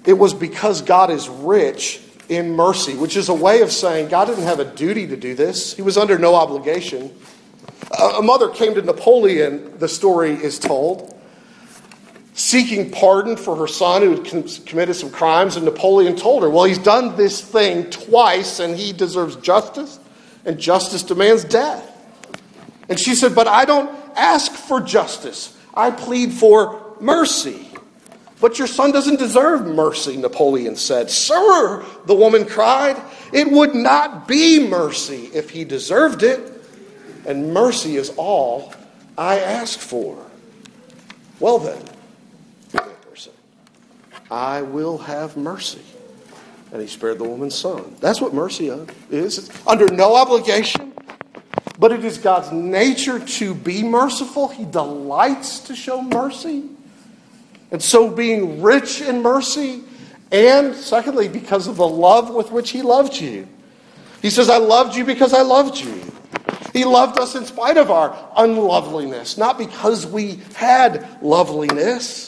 It 0.06 0.12
was 0.12 0.32
because 0.32 0.80
God 0.80 1.10
is 1.10 1.28
rich 1.28 2.00
in 2.28 2.54
mercy, 2.54 2.94
which 2.94 3.16
is 3.16 3.28
a 3.28 3.34
way 3.34 3.62
of 3.62 3.72
saying 3.72 4.08
God 4.08 4.26
didn't 4.26 4.44
have 4.44 4.60
a 4.60 4.64
duty 4.64 5.08
to 5.08 5.16
do 5.16 5.34
this. 5.34 5.74
He 5.74 5.82
was 5.82 5.98
under 5.98 6.16
no 6.16 6.34
obligation. 6.34 7.12
A 8.16 8.22
mother 8.22 8.50
came 8.50 8.74
to 8.74 8.82
Napoleon, 8.82 9.78
the 9.78 9.88
story 9.88 10.32
is 10.32 10.58
told, 10.58 11.17
seeking 12.38 12.88
pardon 12.88 13.36
for 13.36 13.56
her 13.56 13.66
son 13.66 14.00
who 14.00 14.14
had 14.14 14.24
committed 14.64 14.94
some 14.94 15.10
crimes, 15.10 15.56
and 15.56 15.64
Napoleon 15.64 16.14
told 16.14 16.44
her, 16.44 16.48
Well, 16.48 16.64
he's 16.64 16.78
done 16.78 17.16
this 17.16 17.40
thing 17.40 17.90
twice 17.90 18.60
and 18.60 18.76
he 18.76 18.92
deserves 18.92 19.34
justice, 19.36 19.98
and 20.44 20.56
justice 20.58 21.02
demands 21.02 21.42
death. 21.42 21.84
And 22.88 22.98
she 22.98 23.16
said, 23.16 23.34
But 23.34 23.48
I 23.48 23.64
don't 23.64 23.90
ask 24.16 24.52
for 24.52 24.80
justice, 24.80 25.58
I 25.74 25.90
plead 25.90 26.32
for 26.32 26.96
mercy. 27.00 27.64
But 28.40 28.56
your 28.56 28.68
son 28.68 28.92
doesn't 28.92 29.18
deserve 29.18 29.66
mercy, 29.66 30.16
Napoleon 30.16 30.76
said. 30.76 31.10
Sir, 31.10 31.84
the 32.06 32.14
woman 32.14 32.46
cried, 32.46 32.96
it 33.32 33.50
would 33.50 33.74
not 33.74 34.28
be 34.28 34.64
mercy 34.64 35.28
if 35.34 35.50
he 35.50 35.64
deserved 35.64 36.22
it. 36.22 36.52
And 37.26 37.52
mercy 37.52 37.96
is 37.96 38.10
all 38.16 38.72
I 39.16 39.40
ask 39.40 39.80
for. 39.80 40.24
Well, 41.40 41.58
then, 41.58 41.82
I 44.30 44.62
will 44.62 44.98
have 44.98 45.36
mercy. 45.36 45.82
And 46.72 46.82
he 46.82 46.88
spared 46.88 47.18
the 47.18 47.24
woman's 47.24 47.54
son. 47.54 47.96
That's 48.00 48.20
what 48.20 48.34
mercy 48.34 48.70
uh, 48.70 48.84
is. 49.10 49.38
It's 49.38 49.66
under 49.66 49.88
no 49.88 50.14
obligation, 50.14 50.92
but 51.78 51.92
it 51.92 52.04
is 52.04 52.18
God's 52.18 52.52
nature 52.52 53.18
to 53.18 53.54
be 53.54 53.82
merciful. 53.82 54.48
He 54.48 54.64
delights 54.66 55.60
to 55.60 55.74
show 55.74 56.02
mercy. 56.02 56.64
And 57.70 57.82
so, 57.82 58.10
being 58.10 58.62
rich 58.62 59.00
in 59.00 59.22
mercy, 59.22 59.82
and 60.30 60.74
secondly, 60.74 61.28
because 61.28 61.66
of 61.66 61.76
the 61.76 61.88
love 61.88 62.34
with 62.34 62.50
which 62.50 62.70
he 62.70 62.82
loved 62.82 63.18
you. 63.18 63.48
He 64.20 64.30
says, 64.30 64.50
I 64.50 64.58
loved 64.58 64.96
you 64.96 65.04
because 65.04 65.32
I 65.32 65.42
loved 65.42 65.78
you. 65.78 66.02
He 66.72 66.84
loved 66.84 67.18
us 67.18 67.34
in 67.34 67.44
spite 67.44 67.76
of 67.76 67.90
our 67.90 68.16
unloveliness, 68.36 69.38
not 69.38 69.58
because 69.58 70.06
we 70.06 70.40
had 70.54 71.06
loveliness. 71.22 72.27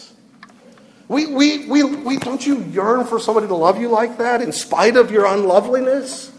We, 1.11 1.27
we, 1.27 1.67
we, 1.67 1.83
we, 1.83 2.17
don't 2.19 2.47
you 2.47 2.63
yearn 2.67 3.05
for 3.05 3.19
somebody 3.19 3.49
to 3.49 3.55
love 3.57 3.81
you 3.81 3.89
like 3.89 4.19
that 4.19 4.41
in 4.41 4.53
spite 4.53 4.97
of 4.97 5.11
your 5.11 5.27
unloveliness? 5.27 6.31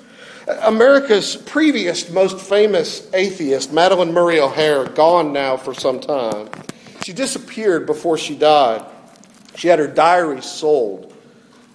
America's 0.62 1.36
previous 1.36 2.10
most 2.10 2.40
famous 2.40 3.14
atheist, 3.14 3.74
Madalyn 3.74 4.14
Murray 4.14 4.40
O'Hair, 4.40 4.86
gone 4.86 5.34
now 5.34 5.58
for 5.58 5.74
some 5.74 6.00
time, 6.00 6.50
she 7.04 7.12
disappeared 7.12 7.86
before 7.86 8.18
she 8.18 8.34
died. 8.34 8.86
She 9.58 9.68
had 9.68 9.78
her 9.78 9.90
diary 9.90 10.42
sold 10.42 11.14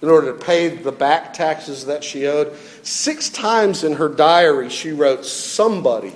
in 0.01 0.09
order 0.09 0.33
to 0.35 0.43
pay 0.43 0.69
the 0.69 0.91
back 0.91 1.35
taxes 1.35 1.85
that 1.85 2.03
she 2.03 2.25
owed. 2.25 2.57
Six 2.81 3.29
times 3.29 3.83
in 3.83 3.93
her 3.93 4.09
diary, 4.09 4.69
she 4.69 4.91
wrote, 4.91 5.23
Somebody, 5.23 6.15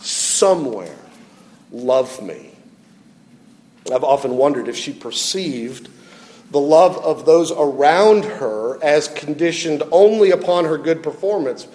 somewhere, 0.00 0.96
love 1.70 2.22
me. 2.22 2.52
I've 3.92 4.04
often 4.04 4.38
wondered 4.38 4.68
if 4.68 4.76
she 4.78 4.94
perceived 4.94 5.90
the 6.54 6.60
love 6.60 6.96
of 6.98 7.26
those 7.26 7.50
around 7.50 8.24
her 8.24 8.78
as 8.80 9.08
conditioned 9.08 9.82
only 9.90 10.30
upon 10.30 10.64
her 10.64 10.78
good 10.78 11.02
performance. 11.02 11.66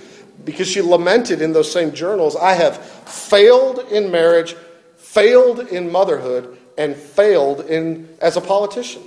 Because 0.45 0.69
she 0.69 0.81
lamented 0.81 1.41
in 1.41 1.51
those 1.51 1.69
same 1.69 1.91
journals, 1.91 2.37
I 2.37 2.53
have 2.53 2.77
failed 2.77 3.79
in 3.91 4.09
marriage, 4.09 4.55
failed 4.95 5.59
in 5.59 5.91
motherhood, 5.91 6.57
and 6.77 6.95
failed 6.95 7.59
in 7.65 8.07
as 8.21 8.37
a 8.37 8.41
politician. 8.41 9.03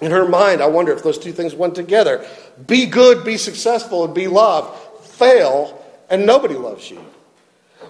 In 0.00 0.10
her 0.10 0.26
mind, 0.26 0.62
I 0.62 0.68
wonder 0.68 0.90
if 0.92 1.02
those 1.02 1.18
two 1.18 1.32
things 1.32 1.54
went 1.54 1.74
together. 1.74 2.26
Be 2.66 2.86
good, 2.86 3.26
be 3.26 3.36
successful, 3.36 4.06
and 4.06 4.14
be 4.14 4.26
loved. 4.26 4.74
Fail, 5.04 5.84
and 6.08 6.24
nobody 6.24 6.54
loves 6.54 6.90
you. 6.90 7.04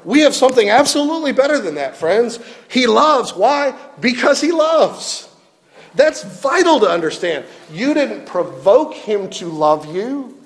We 0.05 0.23
have 0.23 0.35
something 0.35 0.69
absolutely 0.69 1.31
better 1.31 1.61
than 1.61 1.77
that, 1.77 1.97
friends. 1.97 2.41
He 2.69 2.89
loves. 2.89 3.37
Why? 3.37 3.79
Because 4.01 4.41
he 4.41 4.51
loves. 4.51 5.29
That's 5.95 6.23
vital 6.23 6.81
to 6.81 6.89
understand. 6.89 7.45
You 7.71 7.95
didn't 7.95 8.27
provoke 8.27 8.95
him 8.95 9.31
to 9.31 9.47
love 9.47 9.95
you. 9.95 10.39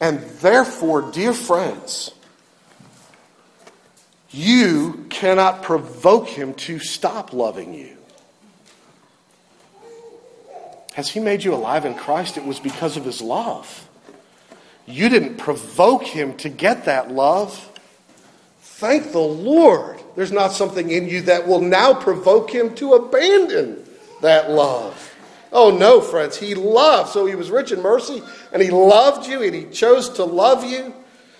And 0.00 0.20
therefore, 0.40 1.10
dear 1.12 1.32
friends, 1.32 2.10
you 4.30 5.06
cannot 5.10 5.62
provoke 5.62 6.28
him 6.28 6.54
to 6.54 6.78
stop 6.78 7.32
loving 7.32 7.74
you. 7.74 7.96
Has 10.94 11.10
he 11.10 11.20
made 11.20 11.42
you 11.42 11.54
alive 11.54 11.84
in 11.84 11.94
Christ? 11.94 12.36
It 12.36 12.44
was 12.44 12.60
because 12.60 12.96
of 12.96 13.04
his 13.04 13.20
love. 13.20 13.88
You 14.86 15.08
didn't 15.08 15.36
provoke 15.36 16.04
him 16.04 16.36
to 16.38 16.48
get 16.48 16.84
that 16.84 17.10
love. 17.10 17.70
Thank 18.76 19.12
the 19.12 19.18
Lord 19.18 20.00
there's 20.16 20.32
not 20.32 20.52
something 20.52 20.90
in 20.90 21.08
you 21.08 21.22
that 21.22 21.48
will 21.48 21.60
now 21.60 21.92
provoke 21.92 22.48
him 22.48 22.74
to 22.76 22.94
abandon 22.94 23.84
that 24.22 24.48
love. 24.50 25.12
Oh, 25.50 25.76
no, 25.76 26.00
friends. 26.00 26.36
He 26.36 26.54
loved. 26.54 27.10
So 27.10 27.26
he 27.26 27.34
was 27.34 27.50
rich 27.50 27.72
in 27.72 27.82
mercy, 27.82 28.22
and 28.52 28.62
he 28.62 28.70
loved 28.70 29.26
you, 29.28 29.42
and 29.42 29.52
he 29.52 29.64
chose 29.66 30.08
to 30.10 30.24
love 30.24 30.62
you. 30.62 30.94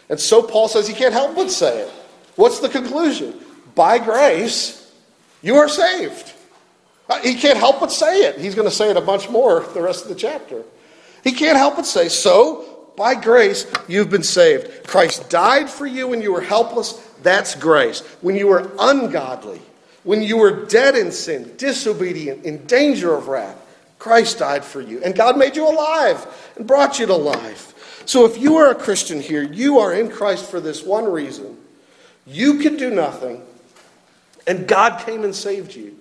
And 0.09 0.19
so 0.19 0.43
Paul 0.43 0.67
says 0.67 0.89
he 0.89 0.95
can't 0.95 1.13
help 1.13 1.37
but 1.37 1.53
say 1.53 1.83
it. 1.83 1.91
What's 2.35 2.59
the 2.59 2.69
conclusion? 2.69 3.33
by 3.75 3.99
grace, 3.99 4.93
you 5.43 5.57
are 5.57 5.69
saved. 5.69 6.33
Uh, 7.09 7.21
he 7.21 7.35
can't 7.35 7.59
help 7.59 7.81
but 7.81 7.93
say 7.93 8.21
it. 8.21 8.39
He's 8.39 8.55
going 8.55 8.69
to 8.69 8.75
say 8.75 8.91
it 8.91 8.97
a 8.97 9.01
bunch 9.01 9.29
more 9.29 9.61
the 9.75 9.83
rest 9.83 10.05
of 10.05 10.09
the 10.09 10.15
chapter. 10.15 10.63
He 11.23 11.33
can't 11.33 11.57
help 11.57 11.77
but 11.77 11.87
say, 11.87 12.09
So, 12.09 12.74
by 12.97 13.15
grace, 13.15 13.67
you've 13.89 14.11
been 14.11 14.23
saved. 14.23 14.87
Christ 14.87 15.29
died 15.29 15.69
for 15.69 15.87
you 15.87 16.09
when 16.09 16.23
you 16.23 16.33
were 16.33 16.41
helpless. 16.41 16.93
That's 17.23 17.55
grace. 17.55 18.01
When 18.21 18.37
you 18.37 18.49
were 18.49 18.71
ungodly, 18.79 19.61
when 20.05 20.23
you 20.23 20.37
were 20.37 20.67
dead 20.67 20.95
in 20.95 21.11
sin, 21.11 21.55
disobedient, 21.57 22.45
in 22.45 22.67
danger 22.67 23.15
of 23.15 23.29
wrath, 23.29 23.61
Christ 23.99 24.39
died 24.39 24.65
for 24.65 24.81
you. 24.81 25.03
And 25.03 25.15
God 25.15 25.39
made 25.39 25.57
you 25.57 25.67
alive 25.69 26.27
and 26.57 26.67
brought 26.67 26.99
you 26.99 27.07
to 27.07 27.17
life. 27.17 28.03
So 28.07 28.27
if 28.27 28.37
you 28.37 28.57
are 28.57 28.71
a 28.71 28.75
Christian 28.75 29.21
here, 29.21 29.43
you 29.43 29.79
are 29.79 29.95
in 29.95 30.11
Christ 30.11 30.51
for 30.51 30.61
this 30.61 30.83
one 30.83 31.11
reason. 31.11 31.57
You 32.27 32.59
could 32.59 32.77
do 32.77 32.91
nothing, 32.91 33.43
and 34.47 34.69
God 34.69 35.05
came 35.05 35.25
and 35.25 35.35
saved 35.35 35.75
you. 35.75 35.94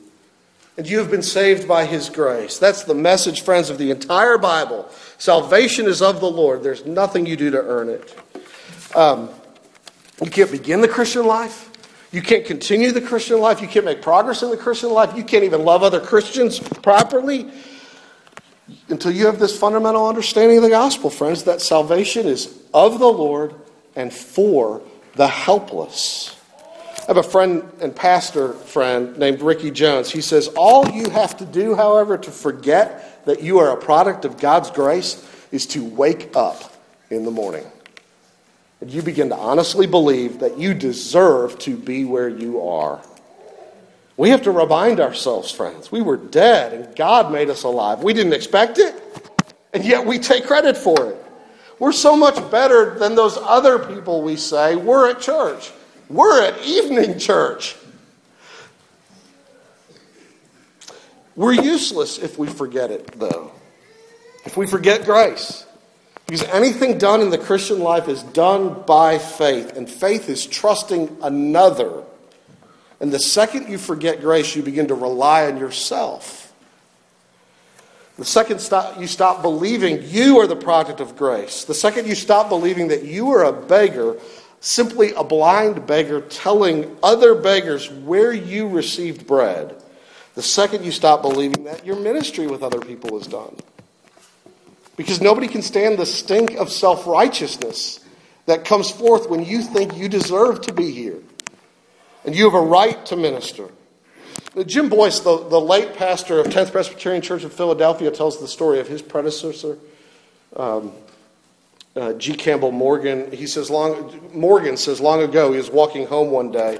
And 0.75 0.89
you 0.89 0.97
have 0.97 1.12
been 1.12 1.21
saved 1.21 1.67
by 1.67 1.86
his 1.86 2.09
grace. 2.09 2.57
That's 2.57 2.83
the 2.83 2.95
message, 2.95 3.41
friends, 3.41 3.69
of 3.69 3.77
the 3.77 3.91
entire 3.91 4.39
Bible. 4.39 4.89
Salvation 5.19 5.86
is 5.86 6.01
of 6.01 6.19
the 6.19 6.29
Lord. 6.29 6.63
There's 6.63 6.86
nothing 6.86 7.25
you 7.25 7.38
do 7.38 7.51
to 7.51 7.62
earn 7.62 7.89
it. 7.89 8.15
Um, 8.95 9.29
you 10.23 10.31
can't 10.31 10.51
begin 10.51 10.81
the 10.81 10.88
Christian 10.88 11.25
life. 11.27 11.69
You 12.12 12.21
can't 12.21 12.45
continue 12.45 12.91
the 12.91 13.01
Christian 13.01 13.39
life. 13.39 13.62
You 13.62 13.67
can't 13.67 13.86
make 13.86 14.01
progress 14.01 14.43
in 14.43 14.49
the 14.49 14.57
Christian 14.57 14.91
life. 14.91 15.15
You 15.15 15.23
can't 15.23 15.43
even 15.43 15.63
love 15.63 15.83
other 15.83 15.99
Christians 15.99 16.59
properly 16.59 17.51
until 18.88 19.12
you 19.12 19.25
have 19.25 19.39
this 19.39 19.57
fundamental 19.57 20.07
understanding 20.07 20.57
of 20.57 20.63
the 20.63 20.69
gospel, 20.69 21.09
friends, 21.09 21.43
that 21.43 21.62
salvation 21.62 22.27
is 22.27 22.55
of 22.73 22.99
the 22.99 23.07
Lord 23.07 23.55
and 23.95 24.13
for 24.13 24.81
the 25.15 25.27
helpless. 25.27 26.39
I 27.03 27.07
have 27.07 27.17
a 27.17 27.23
friend 27.23 27.69
and 27.81 27.93
pastor 27.93 28.53
friend 28.53 29.17
named 29.17 29.41
Ricky 29.41 29.71
Jones. 29.71 30.09
He 30.09 30.21
says, 30.21 30.47
All 30.55 30.87
you 30.89 31.09
have 31.09 31.35
to 31.37 31.45
do, 31.45 31.75
however, 31.75 32.17
to 32.17 32.31
forget 32.31 33.25
that 33.25 33.43
you 33.43 33.59
are 33.59 33.71
a 33.71 33.77
product 33.77 34.23
of 34.23 34.37
God's 34.37 34.71
grace 34.71 35.21
is 35.51 35.67
to 35.67 35.83
wake 35.83 36.33
up 36.33 36.73
in 37.09 37.25
the 37.25 37.31
morning. 37.31 37.65
And 38.79 38.89
you 38.89 39.01
begin 39.01 39.27
to 39.29 39.35
honestly 39.35 39.85
believe 39.85 40.39
that 40.39 40.57
you 40.57 40.73
deserve 40.73 41.59
to 41.59 41.75
be 41.75 42.05
where 42.05 42.29
you 42.29 42.61
are. 42.61 43.01
We 44.15 44.29
have 44.29 44.43
to 44.43 44.51
remind 44.51 45.01
ourselves, 45.01 45.51
friends, 45.51 45.91
we 45.91 46.01
were 46.01 46.15
dead 46.15 46.71
and 46.71 46.95
God 46.95 47.33
made 47.33 47.49
us 47.49 47.63
alive. 47.63 48.01
We 48.01 48.13
didn't 48.13 48.33
expect 48.33 48.79
it, 48.79 48.95
and 49.73 49.83
yet 49.83 50.05
we 50.05 50.19
take 50.19 50.45
credit 50.45 50.77
for 50.77 51.11
it. 51.11 51.17
We're 51.79 51.91
so 51.91 52.15
much 52.15 52.49
better 52.49 52.97
than 52.97 53.15
those 53.15 53.37
other 53.37 53.77
people 53.77 54.21
we 54.21 54.37
say 54.37 54.77
we're 54.77 55.09
at 55.09 55.19
church. 55.19 55.73
We're 56.09 56.43
at 56.43 56.65
evening 56.65 57.19
church. 57.19 57.75
We're 61.35 61.53
useless 61.53 62.19
if 62.19 62.37
we 62.37 62.47
forget 62.47 62.91
it, 62.91 63.19
though. 63.19 63.51
If 64.45 64.55
we 64.55 64.67
forget 64.67 65.05
grace. 65.05 65.65
Because 66.27 66.43
anything 66.43 66.97
done 66.97 67.21
in 67.21 67.29
the 67.29 67.37
Christian 67.37 67.79
life 67.79 68.07
is 68.07 68.23
done 68.23 68.83
by 68.83 69.17
faith, 69.17 69.75
and 69.75 69.89
faith 69.89 70.29
is 70.29 70.45
trusting 70.45 71.17
another 71.21 72.03
and 73.03 73.11
the 73.11 73.19
second 73.19 73.67
you 73.67 73.77
forget 73.77 74.21
grace, 74.21 74.55
you 74.55 74.63
begin 74.63 74.87
to 74.87 74.95
rely 74.95 75.47
on 75.47 75.57
yourself. 75.57 76.53
The 78.17 78.23
second 78.23 78.61
stop, 78.61 78.97
you 78.97 79.07
stop 79.07 79.41
believing 79.41 80.03
you 80.03 80.39
are 80.39 80.47
the 80.47 80.55
product 80.55 81.01
of 81.01 81.17
grace. 81.17 81.65
The 81.65 81.73
second 81.73 82.07
you 82.07 82.15
stop 82.15 82.47
believing 82.47 82.87
that 82.87 83.03
you 83.03 83.31
are 83.31 83.43
a 83.43 83.51
beggar, 83.51 84.15
simply 84.63 85.12
a 85.12 85.23
blind 85.26 85.86
beggar 85.86 86.21
telling 86.21 86.95
other 87.04 87.36
beggars 87.36 87.91
where 87.91 88.32
you 88.32 88.65
received 88.69 89.28
bread, 89.28 89.76
the 90.36 90.41
second 90.41 90.86
you 90.86 90.91
stop 90.91 91.21
believing 91.21 91.65
that 91.65 91.86
your 91.86 91.97
ministry 91.97 92.47
with 92.47 92.63
other 92.63 92.80
people 92.80 93.19
is 93.19 93.28
done. 93.28 93.56
Because 94.95 95.19
nobody 95.19 95.47
can 95.47 95.62
stand 95.62 95.99
the 95.99 96.06
stink 96.06 96.56
of 96.56 96.71
self 96.71 97.06
righteousness 97.06 97.99
that 98.45 98.63
comes 98.63 98.89
forth 98.89 99.30
when 99.30 99.43
you 99.43 99.62
think 99.62 99.97
you 99.97 100.08
deserve 100.08 100.62
to 100.62 100.73
be 100.73 100.91
here 100.91 101.19
and 102.23 102.34
you 102.34 102.45
have 102.45 102.54
a 102.54 102.65
right 102.65 103.06
to 103.08 103.17
minister. 103.17 103.69
Jim 104.65 104.88
Boice, 104.88 105.19
the, 105.19 105.49
the 105.49 105.60
late 105.60 105.95
pastor 105.95 106.39
of 106.39 106.47
10th 106.47 106.71
Presbyterian 106.71 107.21
Church 107.21 107.43
of 107.43 107.52
Philadelphia, 107.52 108.12
tells 108.12 108.39
the 108.39 108.47
story 108.47 108.80
of 108.80 108.88
his 108.88 109.02
predecessor, 109.02 109.78
um, 110.56 110.93
uh, 111.95 112.13
G. 112.13 112.34
Campbell 112.34 112.71
Morgan. 112.71 113.32
He 113.32 113.47
says, 113.47 113.69
long, 113.69 114.29
Morgan 114.34 114.77
says, 114.77 114.99
long 114.99 115.21
ago, 115.21 115.51
he 115.51 115.58
was 115.58 115.69
walking 115.69 116.08
home 116.08 116.32
one 116.32 116.51
day. 116.51 116.79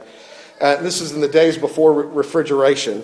Uh, 0.60 0.78
this 0.78 1.02
is 1.02 1.12
in 1.12 1.22
the 1.22 1.28
days 1.28 1.58
before 1.58 1.94
re- 1.94 2.08
refrigeration, 2.08 3.04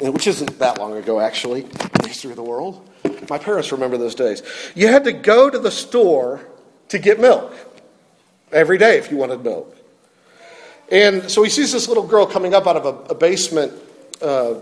which 0.00 0.26
isn't 0.26 0.58
that 0.58 0.78
long 0.78 0.96
ago, 0.96 1.20
actually, 1.20 1.62
in 1.62 1.70
the 2.02 2.08
history 2.08 2.30
of 2.30 2.36
the 2.36 2.42
world. 2.42 2.88
My 3.28 3.38
parents 3.38 3.70
remember 3.72 3.98
those 3.98 4.14
days. 4.14 4.42
You 4.74 4.88
had 4.88 5.04
to 5.04 5.12
go 5.12 5.50
to 5.50 5.58
the 5.58 5.70
store 5.70 6.46
to 6.88 6.98
get 6.98 7.20
milk 7.20 7.54
every 8.50 8.78
day 8.78 8.98
if 8.98 9.10
you 9.10 9.16
wanted 9.16 9.44
milk. 9.44 9.76
And 10.90 11.30
so 11.30 11.42
he 11.42 11.50
sees 11.50 11.72
this 11.72 11.86
little 11.86 12.06
girl 12.06 12.24
coming 12.24 12.54
up 12.54 12.66
out 12.66 12.76
of 12.76 12.86
a, 12.86 13.12
a 13.12 13.14
basement 13.14 13.72
uh, 14.22 14.54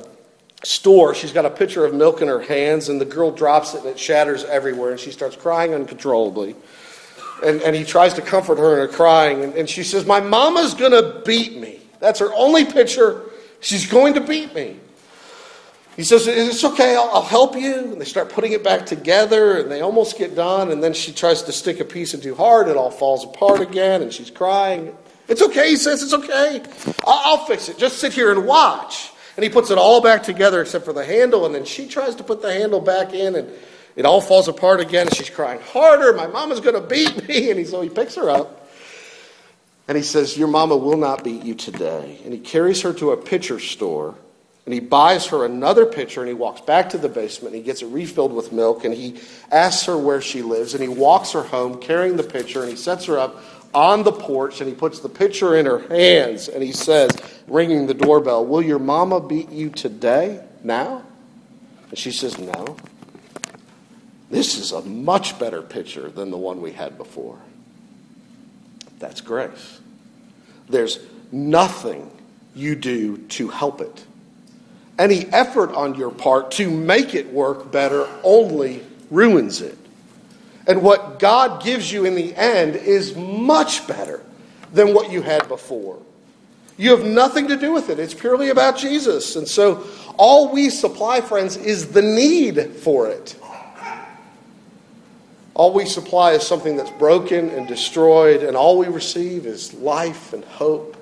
store. 0.63 1.15
She's 1.15 1.33
got 1.33 1.45
a 1.45 1.51
pitcher 1.51 1.85
of 1.85 1.95
milk 1.95 2.23
in 2.23 2.29
her 2.29 2.41
hands, 2.41 2.89
and 2.89 3.01
the 3.01 3.05
girl 3.05 3.31
drops 3.31 3.75
it 3.75 3.81
and 3.81 3.89
it 3.89 3.99
shatters 3.99 4.45
everywhere, 4.45 4.93
and 4.93 5.01
she 5.01 5.11
starts 5.11 5.37
crying 5.37 5.75
uncontrollably. 5.75 6.57
And, 7.45 7.61
and 7.63 7.77
he 7.77 7.85
tries 7.85 8.15
to 8.15 8.23
comfort 8.23 8.59
her 8.59 8.73
in 8.73 8.89
her 8.89 8.95
crying, 8.95 9.45
and, 9.45 9.55
and 9.55 9.69
she 9.69 9.85
says, 9.85 10.07
My 10.07 10.21
mama's 10.21 10.75
to 10.75 11.23
beat 11.25 11.59
me. 11.59 11.81
That's 12.01 12.21
her 12.21 12.33
only 12.35 12.65
pitcher. 12.65 13.23
She's 13.61 13.87
going 13.87 14.15
to 14.15 14.21
beat 14.21 14.55
me. 14.55 14.79
He 15.97 16.05
says, 16.05 16.27
It's 16.27 16.65
okay, 16.65 16.97
I'll, 16.97 17.11
I'll, 17.13 17.23
help 17.23 17.55
you. 17.55 17.93
And 17.93 18.01
they 18.01 18.07
start 18.07 18.31
putting 18.31 18.53
it 18.53 18.65
back 18.65 18.87
together, 18.87 19.59
and 19.59 19.71
they 19.71 19.83
almost 19.83 20.17
get 20.17 20.35
done. 20.35 20.71
And 20.71 20.83
then 20.83 20.95
she 20.95 21.13
tries 21.13 21.43
to 21.43 21.53
stick 21.53 21.79
a 21.81 21.85
piece 21.85 22.15
in 22.15 22.21
too 22.23 22.35
hard, 22.35 22.69
it 22.69 22.77
all 22.77 22.91
falls 22.91 23.25
apart 23.25 23.61
again, 23.61 24.03
and 24.03 24.13
she's 24.13 24.31
crying. 24.31 24.97
It's 25.29 25.43
okay, 25.43 25.71
he 25.71 25.77
says, 25.77 26.03
it's 26.03 26.15
okay. 26.15 26.63
I'll, 27.05 27.39
I'll 27.39 27.47
fix 27.47 27.69
it. 27.69 27.77
Just 27.77 27.99
sit 27.99 28.13
here 28.13 28.31
and 28.31 28.47
watch. 28.47 29.11
And 29.37 29.45
he 29.45 29.51
puts 29.51 29.71
it 29.71 29.77
all 29.77 30.01
back 30.01 30.23
together 30.23 30.63
except 30.63 30.85
for 30.85 30.95
the 30.95 31.05
handle, 31.05 31.45
and 31.45 31.55
then 31.55 31.65
she 31.65 31.87
tries 31.87 32.15
to 32.17 32.25
put 32.25 32.41
the 32.41 32.53
handle 32.53 32.81
back 32.81 33.13
in, 33.13 33.37
and 33.37 33.51
it 33.95 34.07
all 34.07 34.21
falls 34.21 34.49
apart 34.49 34.81
again, 34.81 35.07
and 35.07 35.17
she's 35.17 35.31
crying 35.31 35.61
harder. 35.61 36.15
My 36.15 36.27
mama's 36.27 36.61
going 36.61 36.75
to 36.75 36.87
beat 36.87 37.29
me. 37.29 37.51
And 37.51 37.59
he, 37.59 37.65
so 37.65 37.83
he 37.83 37.91
picks 37.91 38.15
her 38.15 38.31
up, 38.31 38.69
and 39.89 39.97
he 39.97 40.03
says, 40.03 40.39
Your 40.39 40.49
mama 40.49 40.77
will 40.77 40.97
not 40.97 41.23
beat 41.23 41.45
you 41.45 41.55
today. 41.55 42.19
And 42.25 42.33
he 42.33 42.39
carries 42.39 42.81
her 42.83 42.95
to 42.95 43.11
a 43.11 43.17
pitcher 43.17 43.61
store, 43.61 44.15
and 44.65 44.73
he 44.73 44.81
buys 44.81 45.27
her 45.27 45.45
another 45.45 45.85
pitcher, 45.85 46.21
and 46.21 46.29
he 46.29 46.35
walks 46.35 46.63
back 46.63 46.91
to 46.91 46.99
the 46.99 47.09
basement, 47.09 47.55
and 47.55 47.63
he 47.63 47.67
gets 47.67 47.83
it 47.83 47.87
refilled 47.87 48.33
with 48.33 48.53
milk, 48.53 48.85
and 48.85 48.95
he 48.95 49.21
asks 49.53 49.85
her 49.85 49.99
where 49.99 50.23
she 50.23 50.43
lives, 50.43 50.73
and 50.73 50.83
he 50.83 50.89
walks 50.89 51.33
her 51.33 51.43
home 51.43 51.81
carrying 51.81 52.17
the 52.17 52.25
pitcher, 52.25 52.63
and 52.63 52.71
he 52.71 52.77
sets 52.77 53.05
her 53.05 53.19
up 53.19 53.37
on 53.77 54.05
the 54.05 54.13
porch 54.13 54.63
and 54.63 54.69
he 54.71 54.75
puts 54.75 55.01
the 55.01 55.09
pitcher 55.09 55.55
in 55.55 55.67
her 55.67 55.81
hands 55.89 56.49
and 56.49 56.63
he 56.63 56.73
says, 56.73 57.11
ringing 57.47 57.87
the 57.87 57.93
doorbell, 57.93 58.45
Will 58.45 58.63
your 58.63 58.79
mama 58.79 59.21
beat 59.21 59.51
you 59.51 59.69
today? 59.69 60.43
Now? 60.65 61.05
And 61.91 61.99
she 61.99 62.11
says, 62.11 62.39
No. 62.39 62.77
This 64.31 64.59
is 64.59 64.73
a 64.73 64.81
much 64.81 65.39
better 65.39 65.63
pitcher 65.63 66.09
than 66.09 66.31
the 66.31 66.39
one 66.39 66.63
we 66.63 66.73
had 66.73 66.97
before. 66.97 67.39
That's 68.99 69.21
grace. 69.21 69.79
There's 70.69 70.99
nothing 71.31 72.11
you 72.55 72.75
do 72.75 73.19
to 73.19 73.49
help 73.49 73.83
it. 73.83 74.05
Any 74.99 75.27
effort 75.27 75.75
on 75.75 75.95
your 75.97 76.11
part 76.11 76.51
to 76.53 76.71
make 76.71 77.15
it 77.15 77.31
work 77.31 77.71
better 77.71 78.09
only 78.25 78.83
ruins 79.11 79.61
it. 79.61 79.79
And 80.67 80.83
what 80.83 81.19
God 81.19 81.63
gives 81.63 81.93
you 81.93 82.05
in 82.05 82.15
the 82.15 82.35
end 82.35 82.77
is 82.77 83.15
much 83.15 83.87
better 83.87 84.21
than 84.73 84.95
what 84.95 85.13
you 85.13 85.23
had 85.23 85.47
before. 85.49 86.03
You 86.77 86.91
have 86.91 87.05
nothing 87.05 87.49
to 87.49 87.57
do 87.57 87.73
with 87.73 87.89
it. 87.89 87.99
It's 87.99 88.15
purely 88.15 88.51
about 88.51 88.77
Jesus. 88.77 89.37
And 89.37 89.49
so 89.49 89.87
all 90.17 90.53
we 90.53 90.71
supply, 90.71 91.21
friends, 91.21 91.57
is 91.57 91.93
the 91.93 92.03
need 92.03 92.73
for 92.77 93.09
it. 93.09 93.37
All 95.55 95.73
we 95.73 95.87
supply 95.87 96.33
is 96.33 96.47
something 96.47 96.77
that's 96.77 96.91
broken 96.91 97.49
and 97.49 97.67
destroyed, 97.67 98.43
and 98.43 98.59
all 98.59 98.77
we 98.77 98.89
receive 98.89 99.47
is 99.47 99.73
life 99.73 100.35
and 100.35 100.45
hope, 100.45 100.97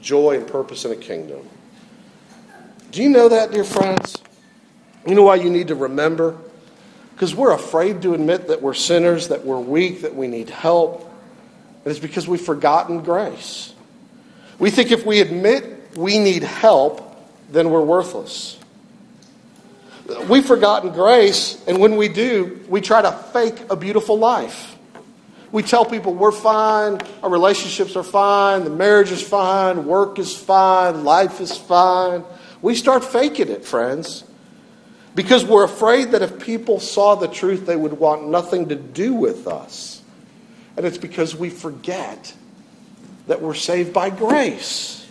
joy 0.00 0.38
and 0.38 0.46
purpose 0.46 0.84
in 0.84 0.90
a 0.90 0.96
kingdom. 0.96 1.48
Do 2.90 3.00
you 3.00 3.08
know 3.08 3.28
that, 3.28 3.52
dear 3.52 3.62
friends? 3.62 4.20
You 5.06 5.14
know 5.14 5.22
why 5.22 5.36
you 5.36 5.50
need 5.50 5.68
to 5.68 5.76
remember? 5.76 6.36
Because 7.14 7.34
we're 7.34 7.52
afraid 7.52 8.02
to 8.02 8.14
admit 8.14 8.48
that 8.48 8.62
we're 8.62 8.74
sinners, 8.74 9.28
that 9.28 9.44
we're 9.44 9.60
weak, 9.60 10.02
that 10.02 10.14
we 10.14 10.26
need 10.26 10.50
help. 10.50 11.02
And 11.84 11.90
it's 11.90 12.00
because 12.00 12.26
we've 12.26 12.40
forgotten 12.40 13.02
grace. 13.02 13.74
We 14.58 14.70
think 14.70 14.92
if 14.92 15.04
we 15.04 15.20
admit 15.20 15.96
we 15.96 16.18
need 16.18 16.42
help, 16.42 17.16
then 17.50 17.70
we're 17.70 17.82
worthless. 17.82 18.58
We've 20.28 20.44
forgotten 20.44 20.90
grace, 20.92 21.62
and 21.66 21.78
when 21.78 21.96
we 21.96 22.08
do, 22.08 22.60
we 22.68 22.80
try 22.80 23.02
to 23.02 23.12
fake 23.12 23.70
a 23.70 23.76
beautiful 23.76 24.18
life. 24.18 24.76
We 25.52 25.62
tell 25.62 25.84
people 25.84 26.14
we're 26.14 26.32
fine, 26.32 26.98
our 27.22 27.30
relationships 27.30 27.94
are 27.94 28.02
fine, 28.02 28.64
the 28.64 28.70
marriage 28.70 29.10
is 29.10 29.22
fine, 29.22 29.84
work 29.86 30.18
is 30.18 30.34
fine, 30.34 31.04
life 31.04 31.40
is 31.40 31.56
fine. 31.56 32.24
We 32.62 32.74
start 32.74 33.04
faking 33.04 33.48
it, 33.48 33.64
friends, 33.64 34.24
because 35.14 35.44
we're 35.44 35.64
afraid 35.64 36.12
that 36.12 36.22
if 36.22 36.40
people 36.40 36.80
saw 36.80 37.14
the 37.14 37.28
truth, 37.28 37.66
they 37.66 37.76
would 37.76 37.94
want 37.94 38.28
nothing 38.28 38.68
to 38.70 38.74
do 38.74 39.14
with 39.14 39.46
us. 39.46 40.02
And 40.76 40.86
it's 40.86 40.98
because 40.98 41.36
we 41.36 41.50
forget 41.50 42.34
that 43.26 43.42
we're 43.42 43.54
saved 43.54 43.92
by 43.92 44.10
grace. 44.10 45.06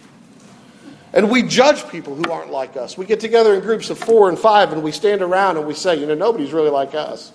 And 1.14 1.30
we 1.30 1.44
judge 1.44 1.88
people 1.90 2.16
who 2.16 2.32
aren't 2.32 2.52
like 2.52 2.78
us. 2.78 2.98
We 2.98 3.06
get 3.06 3.20
together 3.20 3.54
in 3.54 3.62
groups 3.62 3.90
of 3.90 4.00
four 4.00 4.30
and 4.30 4.40
five 4.40 4.72
and 4.72 4.82
we 4.82 4.92
stand 4.92 5.22
around 5.22 5.58
and 5.58 5.68
we 5.68 5.74
say, 5.74 5.96
you 5.96 6.06
know, 6.06 6.16
nobody's 6.16 6.54
really 6.54 6.70
like 6.70 6.96
us. 6.96 7.32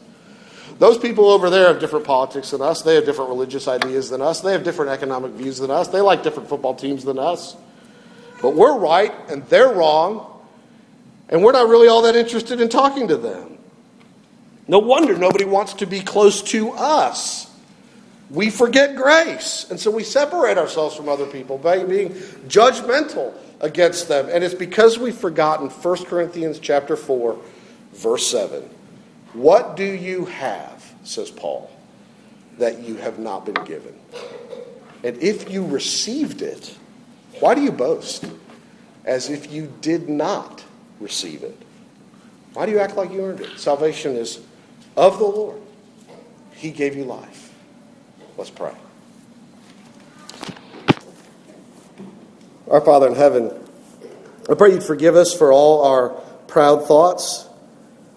Those 0.78 0.98
people 0.98 1.26
over 1.26 1.50
there 1.50 1.68
have 1.68 1.78
different 1.78 2.04
politics 2.04 2.50
than 2.50 2.60
us. 2.60 2.82
They 2.82 2.96
have 2.96 3.04
different 3.04 3.30
religious 3.30 3.68
ideas 3.68 4.10
than 4.10 4.20
us. 4.20 4.40
They 4.40 4.52
have 4.52 4.64
different 4.64 4.90
economic 4.90 5.32
views 5.32 5.58
than 5.58 5.70
us. 5.70 5.88
They 5.88 6.00
like 6.00 6.22
different 6.22 6.48
football 6.48 6.74
teams 6.74 7.04
than 7.04 7.18
us. 7.18 7.56
But 8.42 8.54
we're 8.54 8.76
right 8.78 9.12
and 9.28 9.46
they're 9.46 9.72
wrong. 9.72 10.35
And 11.28 11.42
we're 11.42 11.52
not 11.52 11.68
really 11.68 11.88
all 11.88 12.02
that 12.02 12.16
interested 12.16 12.60
in 12.60 12.68
talking 12.68 13.08
to 13.08 13.16
them. 13.16 13.58
No 14.68 14.78
wonder 14.78 15.16
nobody 15.16 15.44
wants 15.44 15.74
to 15.74 15.86
be 15.86 16.00
close 16.00 16.42
to 16.42 16.70
us. 16.72 17.50
We 18.30 18.50
forget 18.50 18.96
grace. 18.96 19.66
And 19.70 19.78
so 19.78 19.90
we 19.90 20.02
separate 20.02 20.58
ourselves 20.58 20.96
from 20.96 21.08
other 21.08 21.26
people 21.26 21.58
by 21.58 21.84
being 21.84 22.10
judgmental 22.48 23.34
against 23.60 24.08
them. 24.08 24.28
And 24.30 24.42
it's 24.42 24.54
because 24.54 24.98
we've 24.98 25.16
forgotten 25.16 25.68
1 25.68 26.04
Corinthians 26.04 26.58
chapter 26.58 26.96
4, 26.96 27.38
verse 27.92 28.26
7. 28.26 28.68
What 29.32 29.76
do 29.76 29.84
you 29.84 30.24
have, 30.26 30.92
says 31.04 31.30
Paul, 31.30 31.70
that 32.58 32.80
you 32.80 32.96
have 32.96 33.18
not 33.18 33.46
been 33.46 33.64
given? 33.64 33.94
And 35.04 35.16
if 35.18 35.50
you 35.50 35.64
received 35.64 36.42
it, 36.42 36.76
why 37.38 37.54
do 37.54 37.60
you 37.60 37.70
boast? 37.70 38.24
As 39.04 39.30
if 39.30 39.52
you 39.52 39.72
did 39.80 40.08
not 40.08 40.64
receive 41.00 41.42
it. 41.42 41.56
Why 42.54 42.66
do 42.66 42.72
you 42.72 42.78
act 42.78 42.96
like 42.96 43.12
you 43.12 43.22
earned 43.22 43.40
it? 43.40 43.58
Salvation 43.58 44.16
is 44.16 44.40
of 44.96 45.18
the 45.18 45.24
Lord. 45.24 45.60
He 46.52 46.70
gave 46.70 46.96
you 46.96 47.04
life. 47.04 47.52
Let's 48.36 48.50
pray. 48.50 48.72
Our 52.70 52.80
Father 52.80 53.06
in 53.06 53.14
heaven, 53.14 53.52
I 54.50 54.54
pray 54.54 54.72
you'd 54.72 54.82
forgive 54.82 55.16
us 55.16 55.34
for 55.34 55.52
all 55.52 55.84
our 55.84 56.10
proud 56.48 56.86
thoughts 56.86 57.46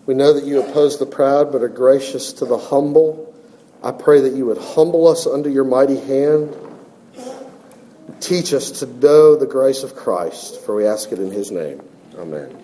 we 0.09 0.15
know 0.15 0.33
that 0.33 0.43
you 0.43 0.59
oppose 0.59 0.97
the 0.97 1.05
proud 1.05 1.51
but 1.51 1.61
are 1.61 1.67
gracious 1.67 2.33
to 2.33 2.45
the 2.45 2.57
humble. 2.57 3.31
I 3.83 3.91
pray 3.91 4.21
that 4.21 4.33
you 4.33 4.47
would 4.47 4.57
humble 4.57 5.07
us 5.07 5.27
under 5.27 5.51
your 5.51 5.65
mighty 5.65 5.99
hand. 5.99 6.57
Teach 8.19 8.51
us 8.53 8.71
to 8.79 8.87
know 8.87 9.35
the 9.35 9.45
grace 9.45 9.83
of 9.83 9.95
Christ, 9.95 10.61
for 10.61 10.73
we 10.73 10.87
ask 10.87 11.11
it 11.11 11.19
in 11.19 11.29
his 11.29 11.51
name. 11.51 11.83
Amen. 12.17 12.63